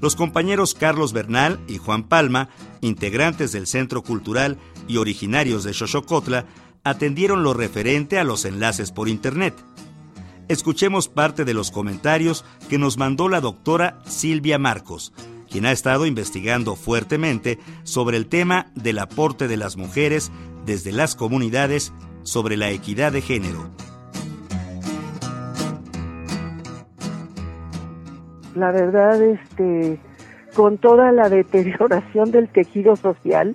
Los 0.00 0.16
compañeros 0.16 0.74
Carlos 0.74 1.12
Bernal 1.12 1.60
y 1.68 1.76
Juan 1.76 2.04
Palma, 2.04 2.48
integrantes 2.80 3.52
del 3.52 3.66
Centro 3.66 4.02
Cultural 4.02 4.58
y 4.88 4.96
originarios 4.96 5.62
de 5.64 5.74
Xochocotla, 5.74 6.46
atendieron 6.84 7.42
lo 7.42 7.52
referente 7.52 8.18
a 8.18 8.24
los 8.24 8.44
enlaces 8.44 8.92
por 8.92 9.08
Internet 9.08 9.54
escuchemos 10.50 11.08
parte 11.08 11.44
de 11.44 11.54
los 11.54 11.70
comentarios 11.70 12.44
que 12.68 12.76
nos 12.76 12.98
mandó 12.98 13.28
la 13.28 13.40
doctora 13.40 14.00
Silvia 14.04 14.58
Marcos, 14.58 15.12
quien 15.48 15.64
ha 15.64 15.70
estado 15.70 16.06
investigando 16.06 16.74
fuertemente 16.74 17.60
sobre 17.84 18.16
el 18.16 18.26
tema 18.26 18.66
del 18.74 18.98
aporte 18.98 19.46
de 19.46 19.56
las 19.56 19.76
mujeres 19.76 20.32
desde 20.66 20.90
las 20.90 21.14
comunidades 21.14 21.92
sobre 22.24 22.56
la 22.56 22.70
equidad 22.70 23.12
de 23.12 23.22
género. 23.22 23.70
La 28.56 28.72
verdad, 28.72 29.22
este, 29.22 30.00
con 30.54 30.78
toda 30.78 31.12
la 31.12 31.28
deterioración 31.30 32.32
del 32.32 32.48
tejido 32.48 32.96
social, 32.96 33.54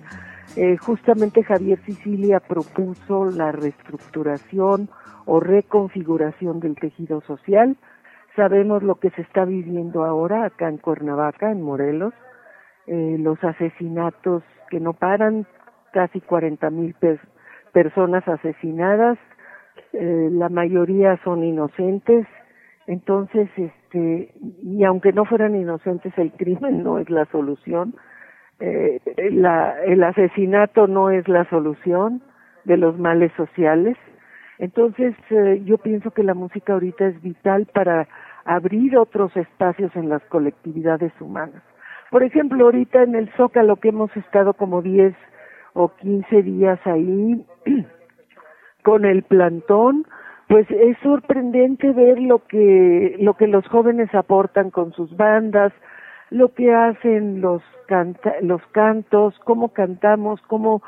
eh, 0.56 0.76
justamente 0.78 1.42
Javier 1.42 1.78
Sicilia 1.84 2.40
propuso 2.40 3.26
la 3.26 3.52
reestructuración 3.52 4.88
o 5.26 5.38
reconfiguración 5.38 6.60
del 6.60 6.76
tejido 6.76 7.20
social. 7.22 7.76
Sabemos 8.34 8.82
lo 8.82 8.96
que 8.96 9.10
se 9.10 9.22
está 9.22 9.44
viviendo 9.44 10.04
ahora 10.04 10.44
acá 10.44 10.68
en 10.68 10.78
Cuernavaca, 10.78 11.50
en 11.50 11.62
Morelos, 11.62 12.14
eh, 12.86 13.16
los 13.18 13.42
asesinatos 13.44 14.42
que 14.70 14.80
no 14.80 14.92
paran, 14.92 15.46
casi 15.92 16.20
40 16.20 16.70
mil 16.70 16.94
personas 17.72 18.26
asesinadas, 18.26 19.18
eh, 19.92 20.28
la 20.32 20.48
mayoría 20.48 21.18
son 21.24 21.44
inocentes, 21.44 22.26
entonces, 22.86 23.48
este, 23.56 24.32
y 24.62 24.84
aunque 24.84 25.12
no 25.12 25.24
fueran 25.24 25.56
inocentes, 25.56 26.12
el 26.16 26.32
crimen 26.32 26.82
no 26.84 26.98
es 26.98 27.10
la 27.10 27.26
solución, 27.26 27.94
eh, 28.60 29.00
la, 29.32 29.82
el 29.84 30.02
asesinato 30.02 30.86
no 30.86 31.10
es 31.10 31.28
la 31.28 31.48
solución 31.50 32.22
de 32.64 32.76
los 32.76 32.98
males 32.98 33.32
sociales. 33.36 33.96
Entonces, 34.58 35.14
eh, 35.30 35.62
yo 35.64 35.78
pienso 35.78 36.10
que 36.10 36.22
la 36.22 36.34
música 36.34 36.72
ahorita 36.72 37.06
es 37.06 37.20
vital 37.22 37.66
para 37.72 38.08
abrir 38.44 38.96
otros 38.96 39.36
espacios 39.36 39.94
en 39.96 40.08
las 40.08 40.22
colectividades 40.24 41.12
humanas. 41.20 41.62
Por 42.10 42.22
ejemplo, 42.22 42.64
ahorita 42.64 43.02
en 43.02 43.14
el 43.14 43.30
Zócalo 43.36 43.76
que 43.76 43.88
hemos 43.88 44.16
estado 44.16 44.54
como 44.54 44.80
10 44.80 45.14
o 45.74 45.88
15 45.96 46.42
días 46.42 46.78
ahí 46.84 47.44
con 48.82 49.04
el 49.04 49.22
plantón, 49.24 50.06
pues 50.48 50.66
es 50.70 50.96
sorprendente 51.02 51.90
ver 51.92 52.20
lo 52.20 52.46
que 52.46 53.16
lo 53.18 53.34
que 53.34 53.48
los 53.48 53.66
jóvenes 53.66 54.14
aportan 54.14 54.70
con 54.70 54.92
sus 54.92 55.14
bandas, 55.16 55.72
lo 56.30 56.52
que 56.54 56.74
hacen 56.74 57.40
los 57.40 57.62
canta, 57.86 58.34
los 58.40 58.62
cantos, 58.72 59.38
cómo 59.44 59.72
cantamos, 59.72 60.40
cómo 60.42 60.82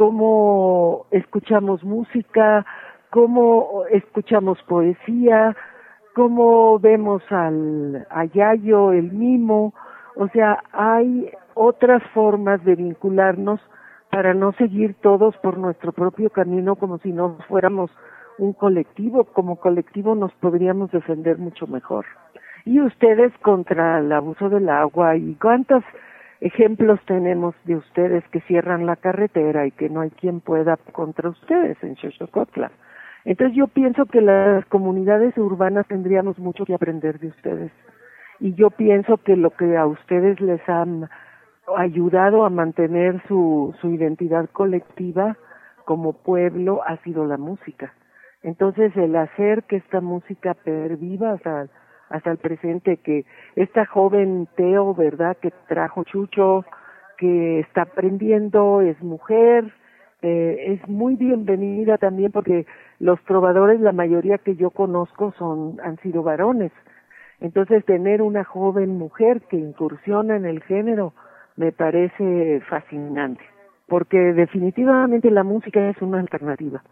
cómo 0.00 1.04
escuchamos 1.10 1.84
música, 1.84 2.64
cómo 3.10 3.84
escuchamos 3.90 4.58
poesía, 4.62 5.54
cómo 6.14 6.78
vemos 6.78 7.22
al 7.30 8.06
a 8.08 8.24
Yayo, 8.24 8.92
el 8.92 9.12
mimo, 9.12 9.74
o 10.16 10.28
sea, 10.28 10.62
hay 10.72 11.30
otras 11.54 12.02
formas 12.14 12.64
de 12.64 12.76
vincularnos 12.76 13.60
para 14.10 14.32
no 14.32 14.52
seguir 14.52 14.94
todos 15.02 15.36
por 15.38 15.58
nuestro 15.58 15.92
propio 15.92 16.30
camino 16.30 16.76
como 16.76 16.98
si 16.98 17.12
no 17.12 17.36
fuéramos 17.48 17.90
un 18.38 18.54
colectivo, 18.54 19.24
como 19.24 19.56
colectivo 19.56 20.14
nos 20.14 20.32
podríamos 20.36 20.90
defender 20.90 21.36
mucho 21.36 21.66
mejor. 21.66 22.06
Y 22.64 22.80
ustedes 22.80 23.32
contra 23.38 23.98
el 23.98 24.12
abuso 24.12 24.48
del 24.48 24.68
agua 24.68 25.16
y 25.16 25.34
cuántos 25.34 25.82
ejemplos 26.40 27.00
tenemos 27.06 27.54
de 27.64 27.76
ustedes 27.76 28.24
que 28.28 28.40
cierran 28.42 28.86
la 28.86 28.96
carretera 28.96 29.66
y 29.66 29.70
que 29.70 29.88
no 29.88 30.00
hay 30.00 30.10
quien 30.10 30.40
pueda 30.40 30.76
contra 30.92 31.28
ustedes 31.28 31.76
en 31.82 31.96
Xochocotla. 31.96 32.70
Entonces 33.24 33.56
yo 33.56 33.66
pienso 33.66 34.06
que 34.06 34.20
las 34.20 34.64
comunidades 34.66 35.36
urbanas 35.36 35.86
tendríamos 35.86 36.38
mucho 36.38 36.64
que 36.64 36.74
aprender 36.74 37.18
de 37.18 37.28
ustedes. 37.28 37.72
Y 38.38 38.54
yo 38.54 38.70
pienso 38.70 39.18
que 39.18 39.36
lo 39.36 39.50
que 39.50 39.76
a 39.76 39.86
ustedes 39.86 40.40
les 40.40 40.66
han 40.68 41.10
ayudado 41.76 42.44
a 42.44 42.50
mantener 42.50 43.22
su, 43.28 43.74
su 43.80 43.90
identidad 43.90 44.48
colectiva 44.50 45.36
como 45.84 46.14
pueblo 46.14 46.82
ha 46.86 46.96
sido 46.98 47.26
la 47.26 47.36
música. 47.36 47.92
Entonces 48.42 48.96
el 48.96 49.14
hacer 49.16 49.64
que 49.64 49.76
esta 49.76 50.00
música 50.00 50.54
perviva 50.54 51.32
hasta, 51.32 51.66
hasta 52.10 52.30
el 52.30 52.38
presente, 52.38 52.98
que 52.98 53.24
esta 53.56 53.86
joven 53.86 54.48
Teo, 54.56 54.94
¿verdad?, 54.94 55.36
que 55.40 55.52
trajo 55.68 56.04
Chucho, 56.04 56.64
que 57.16 57.60
está 57.60 57.82
aprendiendo, 57.82 58.80
es 58.80 59.00
mujer, 59.02 59.72
eh, 60.22 60.74
es 60.74 60.88
muy 60.88 61.16
bienvenida 61.16 61.96
también 61.96 62.32
porque 62.32 62.66
los 62.98 63.22
trovadores, 63.24 63.80
la 63.80 63.92
mayoría 63.92 64.38
que 64.38 64.56
yo 64.56 64.70
conozco 64.70 65.32
son, 65.38 65.78
han 65.82 65.98
sido 65.98 66.22
varones. 66.22 66.72
Entonces 67.40 67.84
tener 67.86 68.20
una 68.20 68.44
joven 68.44 68.98
mujer 68.98 69.40
que 69.48 69.56
incursiona 69.56 70.36
en 70.36 70.44
el 70.44 70.62
género 70.62 71.14
me 71.56 71.72
parece 71.72 72.60
fascinante, 72.68 73.44
porque 73.86 74.18
definitivamente 74.18 75.30
la 75.30 75.44
música 75.44 75.88
es 75.88 76.02
una 76.02 76.20
alternativa 76.20 76.82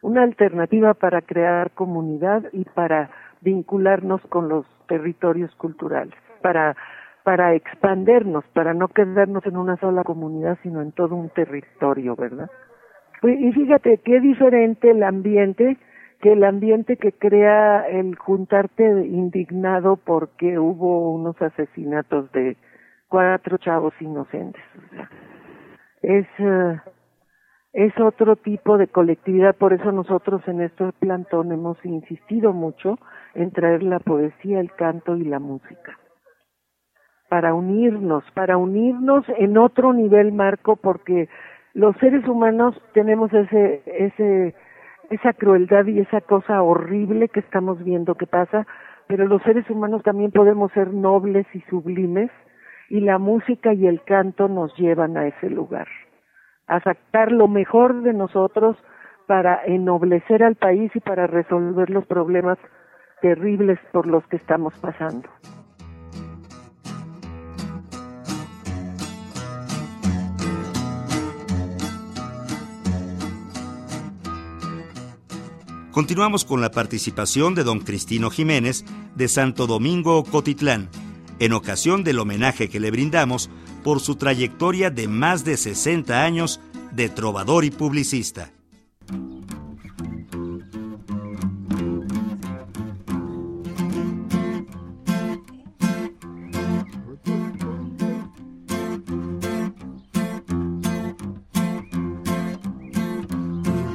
una 0.00 0.22
alternativa 0.22 0.94
para 0.94 1.22
crear 1.22 1.72
comunidad 1.72 2.44
y 2.52 2.64
para 2.64 3.10
vincularnos 3.40 4.20
con 4.28 4.48
los 4.48 4.66
territorios 4.86 5.54
culturales, 5.56 6.14
para 6.42 6.76
para 7.24 7.54
expandernos, 7.54 8.42
para 8.54 8.72
no 8.72 8.88
quedarnos 8.88 9.44
en 9.44 9.58
una 9.58 9.76
sola 9.76 10.02
comunidad, 10.02 10.56
sino 10.62 10.80
en 10.80 10.92
todo 10.92 11.14
un 11.14 11.28
territorio, 11.28 12.16
¿verdad? 12.16 12.50
Y 13.22 13.52
fíjate 13.52 13.98
qué 13.98 14.18
diferente 14.20 14.92
el 14.92 15.02
ambiente 15.02 15.76
que 16.22 16.32
el 16.32 16.42
ambiente 16.42 16.96
que 16.96 17.12
crea 17.12 17.86
el 17.86 18.16
juntarte 18.16 18.82
indignado 19.06 19.96
porque 19.96 20.58
hubo 20.58 21.12
unos 21.12 21.40
asesinatos 21.42 22.32
de 22.32 22.56
cuatro 23.08 23.58
chavos 23.58 23.92
inocentes. 24.00 24.62
es 26.00 26.26
eh, 26.38 26.80
es 27.72 27.92
otro 28.00 28.36
tipo 28.36 28.78
de 28.78 28.88
colectividad, 28.88 29.54
por 29.54 29.72
eso 29.72 29.92
nosotros 29.92 30.42
en 30.46 30.62
este 30.62 30.90
plantón 30.98 31.52
hemos 31.52 31.82
insistido 31.84 32.52
mucho 32.52 32.98
en 33.34 33.50
traer 33.52 33.82
la 33.82 33.98
poesía, 33.98 34.60
el 34.60 34.72
canto 34.72 35.16
y 35.16 35.24
la 35.24 35.38
música. 35.38 35.98
Para 37.28 37.52
unirnos, 37.52 38.24
para 38.32 38.56
unirnos 38.56 39.24
en 39.36 39.58
otro 39.58 39.92
nivel, 39.92 40.32
Marco, 40.32 40.76
porque 40.76 41.28
los 41.74 41.94
seres 41.98 42.26
humanos 42.26 42.74
tenemos 42.94 43.32
ese, 43.34 43.82
ese, 43.84 44.54
esa 45.10 45.34
crueldad 45.34 45.84
y 45.86 46.00
esa 46.00 46.22
cosa 46.22 46.62
horrible 46.62 47.28
que 47.28 47.40
estamos 47.40 47.84
viendo 47.84 48.14
que 48.14 48.26
pasa, 48.26 48.66
pero 49.06 49.26
los 49.26 49.42
seres 49.42 49.68
humanos 49.68 50.02
también 50.02 50.30
podemos 50.30 50.72
ser 50.72 50.94
nobles 50.94 51.46
y 51.52 51.60
sublimes 51.68 52.30
y 52.88 53.00
la 53.00 53.18
música 53.18 53.74
y 53.74 53.86
el 53.86 54.02
canto 54.04 54.48
nos 54.48 54.74
llevan 54.78 55.18
a 55.18 55.26
ese 55.26 55.50
lugar 55.50 55.86
a 56.68 56.80
sacar 56.80 57.32
lo 57.32 57.48
mejor 57.48 58.02
de 58.02 58.12
nosotros 58.12 58.76
para 59.26 59.64
ennoblecer 59.64 60.42
al 60.42 60.54
país 60.54 60.90
y 60.94 61.00
para 61.00 61.26
resolver 61.26 61.90
los 61.90 62.06
problemas 62.06 62.58
terribles 63.20 63.78
por 63.92 64.06
los 64.06 64.24
que 64.28 64.36
estamos 64.36 64.72
pasando. 64.78 65.28
Continuamos 75.98 76.44
con 76.44 76.60
la 76.60 76.70
participación 76.70 77.56
de 77.56 77.64
don 77.64 77.80
Cristino 77.80 78.30
Jiménez 78.30 78.84
de 79.16 79.26
Santo 79.26 79.66
Domingo 79.66 80.22
Cotitlán, 80.22 80.88
en 81.40 81.52
ocasión 81.52 82.04
del 82.04 82.20
homenaje 82.20 82.68
que 82.68 82.78
le 82.78 82.92
brindamos 82.92 83.50
por 83.88 84.00
su 84.00 84.16
trayectoria 84.16 84.90
de 84.90 85.08
más 85.08 85.46
de 85.46 85.56
60 85.56 86.22
años 86.22 86.60
de 86.92 87.08
trovador 87.08 87.64
y 87.64 87.70
publicista. 87.70 88.52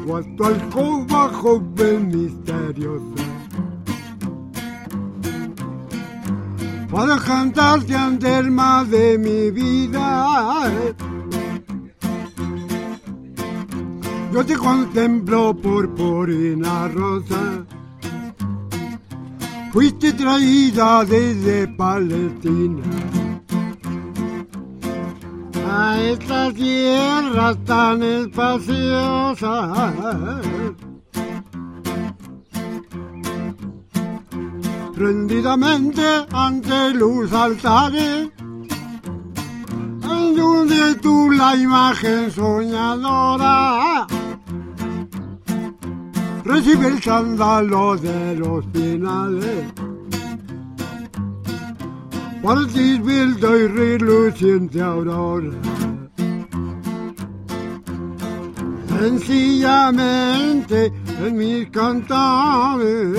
Cuanto 0.08 0.46
alcoba 0.46 1.30
joven 1.30 2.08
misteriosa 2.08 3.24
Puedo 6.94 7.18
cantarte 7.18 7.96
ante 7.96 8.38
el 8.38 8.52
mar 8.52 8.86
de 8.86 9.18
mi 9.18 9.50
vida. 9.50 10.72
Yo 14.32 14.46
te 14.46 14.56
contemplo 14.56 15.56
purpurina 15.56 16.88
rosa. 16.90 17.66
Fuiste 19.72 20.14
traída 20.14 21.04
desde 21.04 21.68
Palestina 21.70 22.84
a 25.68 26.00
esta 26.00 26.54
tierra 26.54 27.56
tan 27.66 28.04
espaciosa. 28.04 29.52
Prendidamente 34.96 36.04
ante 36.32 36.92
luz 36.92 37.32
altares, 37.34 38.30
en 40.04 40.36
donde 40.36 40.96
tú 40.96 41.32
la 41.32 41.56
imagen 41.56 42.32
soñadora 42.32 44.08
recibe 46.44 46.88
el 46.88 47.02
sándalo 47.02 47.96
de 47.98 48.36
los 48.36 48.66
finales. 48.74 49.74
Ti 52.74 53.02
y 53.02 53.68
reluciente 53.68 54.82
aurora. 54.82 55.52
Sencillamente 59.00 60.92
en 61.24 61.38
mis 61.38 61.70
cantares. 61.70 63.18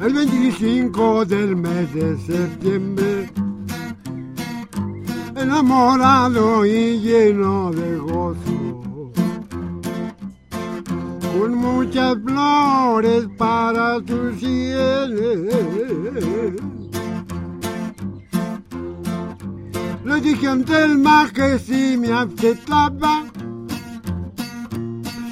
el 0.00 0.14
25 0.14 1.26
del 1.26 1.54
mes 1.54 1.92
de 1.92 2.16
septiembre, 2.16 3.30
enamorado 5.36 6.64
y 6.64 6.98
lleno 6.98 7.70
de 7.72 7.98
gozo, 7.98 9.12
con 11.34 11.56
muchas 11.56 12.16
flores 12.24 13.28
para 13.36 14.00
tus 14.00 14.40
sienes. 14.40 15.52
Le 20.04 20.20
dije 20.20 20.48
ante 20.48 20.84
el 20.84 20.98
mar 20.98 21.32
que 21.32 21.58
si 21.60 21.96
me 21.96 22.12
aceptaba 22.12 23.24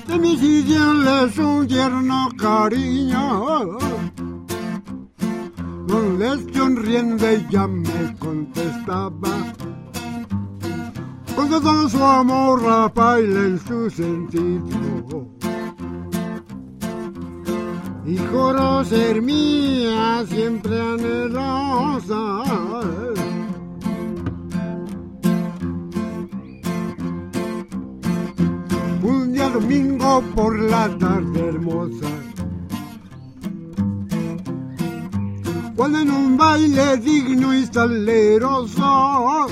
de 0.07 0.19
mis 0.19 0.43
ideales 0.43 1.37
un 1.39 1.67
tierno 1.67 2.29
cariño. 2.39 3.79
Con 5.89 6.21
sonriendo 6.55 7.27
ya 7.51 7.67
me 7.67 8.17
contestaba, 8.21 9.55
con 11.35 11.49
todo 11.49 11.89
su 11.89 12.03
amor 12.03 12.63
Rafael 12.63 13.37
en 13.37 13.59
su 13.67 13.91
sentido. 13.91 15.27
Y 18.07 18.17
juro 18.17 18.85
ser 18.85 19.21
mía 19.21 20.25
siempre 20.29 20.81
anhelosa 20.81 22.45
domingo 29.61 30.23
por 30.35 30.59
la 30.59 30.89
tarde 30.99 31.49
hermosa. 31.49 32.09
Cuando 35.77 36.01
en 36.01 36.11
un 36.11 36.37
baile 36.37 36.97
digno 36.99 37.55
y 37.55 37.67
saleroso, 37.67 39.47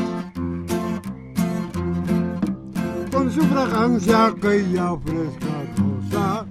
con 3.12 3.30
su 3.32 3.42
fragancia 3.42 4.26
aquella 4.26 4.96
fresca 5.04 5.54
rosa, 5.76 6.46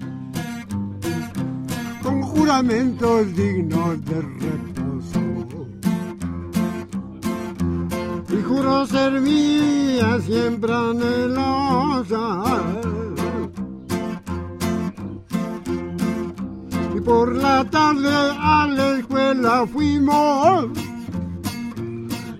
con 2.03 2.21
juramentos 2.21 3.35
dignos 3.35 4.05
de 4.05 4.21
reposo. 4.21 5.21
Y 8.29 8.41
juro 8.43 8.85
ser 8.85 9.21
mía 9.21 10.19
siempre 10.21 10.73
anhelosa. 10.73 12.17
Por 17.07 17.33
la 17.37 17.63
tarde 17.63 18.13
a 18.13 18.67
la 18.67 18.97
escuela 18.97 19.65
fuimos. 19.65 20.65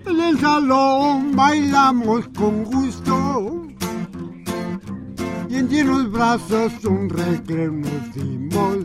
En 0.04 0.20
el 0.20 0.38
salón 0.38 1.34
bailamos 1.34 2.28
con 2.36 2.64
gusto. 2.64 3.66
Y 5.48 5.56
en 5.56 5.68
llenos 5.70 6.12
brazos 6.12 6.84
un 6.84 7.08
recreo 7.08 7.72
nos 7.72 8.14
dimos. 8.14 8.84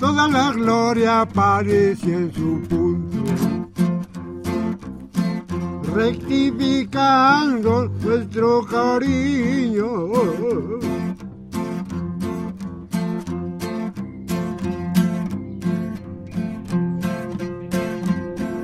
Toda 0.00 0.26
la 0.26 0.50
gloria 0.50 1.20
aparece 1.20 2.14
en 2.14 2.34
su 2.34 2.60
punto. 2.68 3.22
Rectificando 5.94 7.88
nuestro 8.02 8.66
cariño 8.66 10.08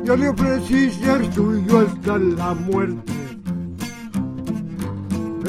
Yo 0.04 0.16
le 0.16 0.28
ofrecí 0.28 0.90
ser 0.90 1.32
suyo 1.32 1.78
hasta 1.80 2.18
la 2.18 2.52
muerte. 2.54 3.12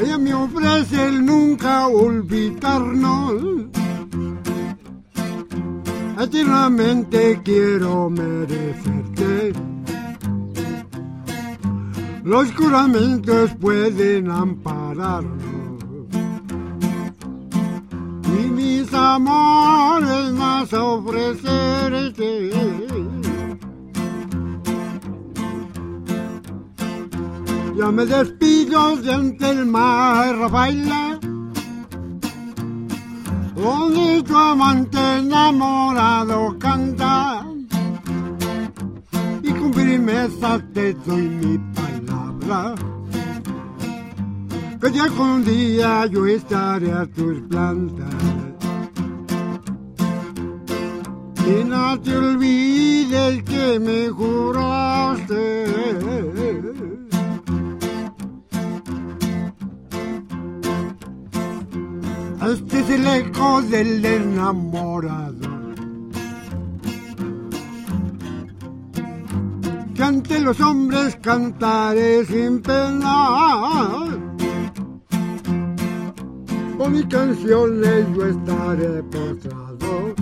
Ella 0.02 0.16
me 0.18 0.32
ofrece 0.32 1.08
el 1.08 1.26
nunca 1.26 1.88
olvidarnos. 1.88 3.66
Eternamente 6.18 7.40
quiero 7.44 8.08
merecerte. 8.08 9.52
Los 12.24 12.50
juramentos 12.54 13.50
pueden 13.60 14.30
ampararnos. 14.30 15.36
Y 18.24 18.48
mis 18.48 18.92
amores 18.94 20.32
más 20.32 20.72
ofrecerte. 20.72 22.50
Yo 27.76 27.92
me 27.92 28.06
despido 28.06 28.96
de 28.96 29.12
ante 29.12 29.50
el 29.50 29.66
mar, 29.66 30.50
baila. 30.50 31.20
Donde 33.54 34.22
tu 34.22 34.34
amante 34.34 34.98
enamorado 35.18 36.56
canta. 36.58 37.44
Y 39.42 39.52
con 39.52 39.74
firmeza 39.74 40.58
te 40.72 40.94
doy 40.94 41.28
mi 41.28 41.58
palabra. 41.76 42.74
Que 44.80 44.92
ya 44.92 45.08
con 45.08 45.44
día 45.44 46.06
yo 46.06 46.24
estaré 46.24 46.92
a 46.92 47.04
tus 47.04 47.42
plantas. 47.42 48.14
Y 51.46 51.62
no 51.64 52.00
te 52.00 52.16
olvides 52.16 53.42
que 53.42 53.78
me 53.78 54.08
juraste 54.08 55.66
Este 62.46 62.78
es 62.78 62.90
el 62.90 63.06
eco 63.08 63.60
del 63.62 64.04
enamorado. 64.04 65.48
Que 69.92 70.02
ante 70.02 70.38
los 70.38 70.60
hombres 70.60 71.16
cantaré 71.20 72.24
sin 72.24 72.62
pena. 72.62 74.16
Con 76.78 76.92
mis 76.92 77.06
canciones 77.06 78.06
yo 78.14 78.26
estaré 78.26 79.02
postrado. 79.02 80.14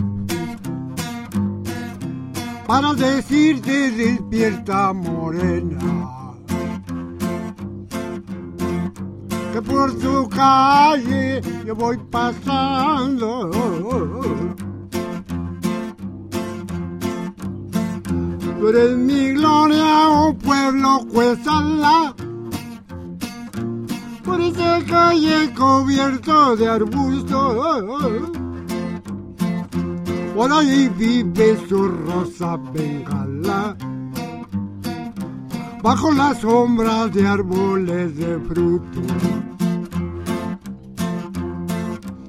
Para 2.66 2.94
decirte 2.94 3.90
despierta 3.90 4.94
morena. 4.94 6.23
Que 9.54 9.62
por 9.62 9.96
tu 10.00 10.28
calle 10.30 11.40
yo 11.64 11.76
voy 11.76 11.96
pasando. 12.10 13.50
Tú 18.58 18.68
eres 18.68 18.96
mi 18.96 19.30
gloria, 19.34 20.08
oh 20.08 20.34
pueblo 20.34 21.06
cuesala. 21.12 22.16
Por 24.24 24.40
esa 24.40 24.82
calle 24.90 25.54
cubierto 25.54 26.56
de 26.56 26.68
arbustos. 26.68 28.32
Por 30.34 30.52
ahí 30.52 30.88
vive 30.98 31.56
su 31.68 31.88
rosa 31.88 32.56
bengala 32.72 33.76
bajo 35.84 36.10
las 36.12 36.38
sombras 36.38 37.12
de 37.12 37.26
árboles 37.28 38.16
de 38.16 38.40
fruto. 38.48 39.00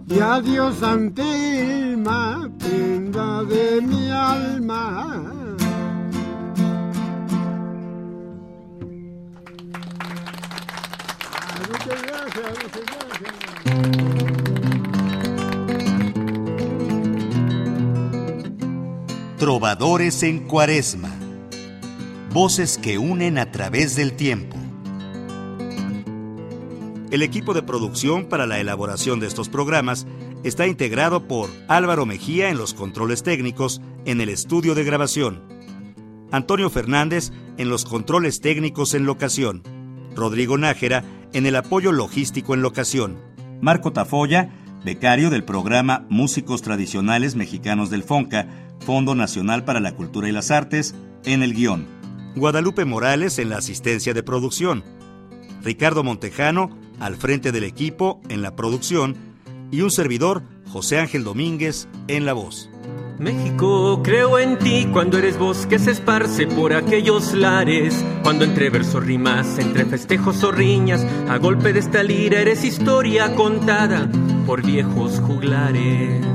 Y 0.09 0.19
adiós 0.19 0.83
Antelma, 0.83 2.49
prenda 2.59 3.43
de 3.43 3.81
mi 3.81 4.11
alma. 4.11 5.23
Muchas 11.69 12.01
gracias, 12.03 12.45
muchas. 12.57 13.35
Trovadores 19.37 20.23
en 20.23 20.45
Cuaresma. 20.45 21.24
Voces 22.35 22.77
que 22.77 22.97
unen 22.97 23.37
a 23.37 23.49
través 23.49 23.95
del 23.95 24.11
tiempo. 24.11 24.57
El 27.09 27.21
equipo 27.21 27.53
de 27.53 27.63
producción 27.63 28.25
para 28.25 28.45
la 28.45 28.59
elaboración 28.59 29.21
de 29.21 29.27
estos 29.27 29.47
programas 29.47 30.05
está 30.43 30.67
integrado 30.67 31.29
por 31.29 31.49
Álvaro 31.69 32.05
Mejía 32.05 32.49
en 32.49 32.57
los 32.57 32.73
controles 32.73 33.23
técnicos 33.23 33.81
en 34.03 34.19
el 34.19 34.27
estudio 34.27 34.75
de 34.75 34.83
grabación, 34.83 35.43
Antonio 36.29 36.69
Fernández 36.69 37.31
en 37.57 37.69
los 37.69 37.85
controles 37.85 38.41
técnicos 38.41 38.95
en 38.95 39.05
locación, 39.05 39.63
Rodrigo 40.13 40.57
Nájera 40.57 41.05
en 41.31 41.45
el 41.45 41.55
apoyo 41.55 41.93
logístico 41.93 42.53
en 42.53 42.61
locación, 42.61 43.15
Marco 43.61 43.93
Tafoya, 43.93 44.49
becario 44.83 45.29
del 45.29 45.45
programa 45.45 46.05
Músicos 46.09 46.61
Tradicionales 46.61 47.35
Mexicanos 47.35 47.89
del 47.89 48.03
FONCA, 48.03 48.49
Fondo 48.81 49.15
Nacional 49.15 49.63
para 49.63 49.79
la 49.79 49.93
Cultura 49.93 50.27
y 50.27 50.33
las 50.33 50.51
Artes, 50.51 50.95
en 51.23 51.41
el 51.41 51.53
guion, 51.53 51.94
Guadalupe 52.35 52.83
Morales 52.83 53.39
en 53.39 53.49
la 53.49 53.57
asistencia 53.57 54.13
de 54.13 54.21
producción, 54.21 54.83
Ricardo 55.63 56.03
Montejano 56.03 56.77
al 56.99 57.15
frente 57.15 57.51
del 57.51 57.63
equipo 57.63 58.21
en 58.29 58.41
la 58.41 58.55
producción 58.55 59.15
y 59.71 59.81
un 59.81 59.91
servidor, 59.91 60.43
José 60.69 60.99
Ángel 60.99 61.23
Domínguez, 61.23 61.87
en 62.07 62.25
la 62.25 62.33
voz. 62.33 62.69
México, 63.19 64.01
creo 64.03 64.37
en 64.37 64.59
ti 64.59 64.89
cuando 64.91 65.17
eres 65.17 65.37
voz 65.37 65.65
que 65.65 65.79
se 65.79 65.91
esparce 65.91 66.47
por 66.47 66.73
aquellos 66.73 67.33
lares. 67.33 68.03
Cuando 68.23 68.43
entre 68.43 68.69
versos 68.69 69.05
rimas, 69.05 69.57
entre 69.57 69.85
festejos 69.85 70.43
o 70.43 70.51
riñas, 70.51 71.05
a 71.29 71.37
golpe 71.37 71.71
de 71.71 71.79
esta 71.79 72.03
lira 72.03 72.41
eres 72.41 72.65
historia 72.65 73.33
contada 73.35 74.09
por 74.45 74.61
viejos 74.65 75.21
juglares. 75.21 76.25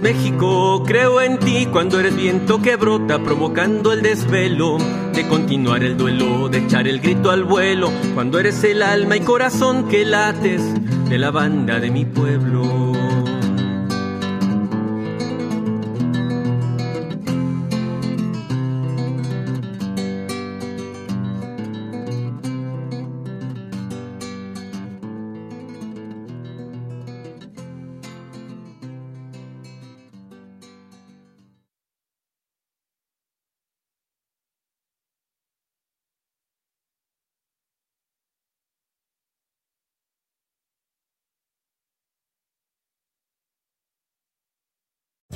México, 0.00 0.82
creo 0.86 1.20
en 1.20 1.38
ti 1.38 1.66
cuando 1.70 2.00
eres 2.00 2.16
viento 2.16 2.62
que 2.62 2.76
brota 2.76 3.18
provocando 3.22 3.92
el 3.92 4.00
desvelo 4.00 4.78
de 5.12 5.28
continuar 5.28 5.84
el 5.84 5.96
duelo, 5.98 6.48
de 6.48 6.58
echar 6.58 6.88
el 6.88 7.00
grito 7.00 7.30
al 7.30 7.44
vuelo, 7.44 7.90
cuando 8.14 8.38
eres 8.38 8.64
el 8.64 8.82
alma 8.82 9.16
y 9.16 9.20
corazón 9.20 9.88
que 9.88 10.06
lates 10.06 10.62
de 11.08 11.18
la 11.18 11.30
banda 11.30 11.78
de 11.80 11.90
mi 11.90 12.06
pueblo. 12.06 12.90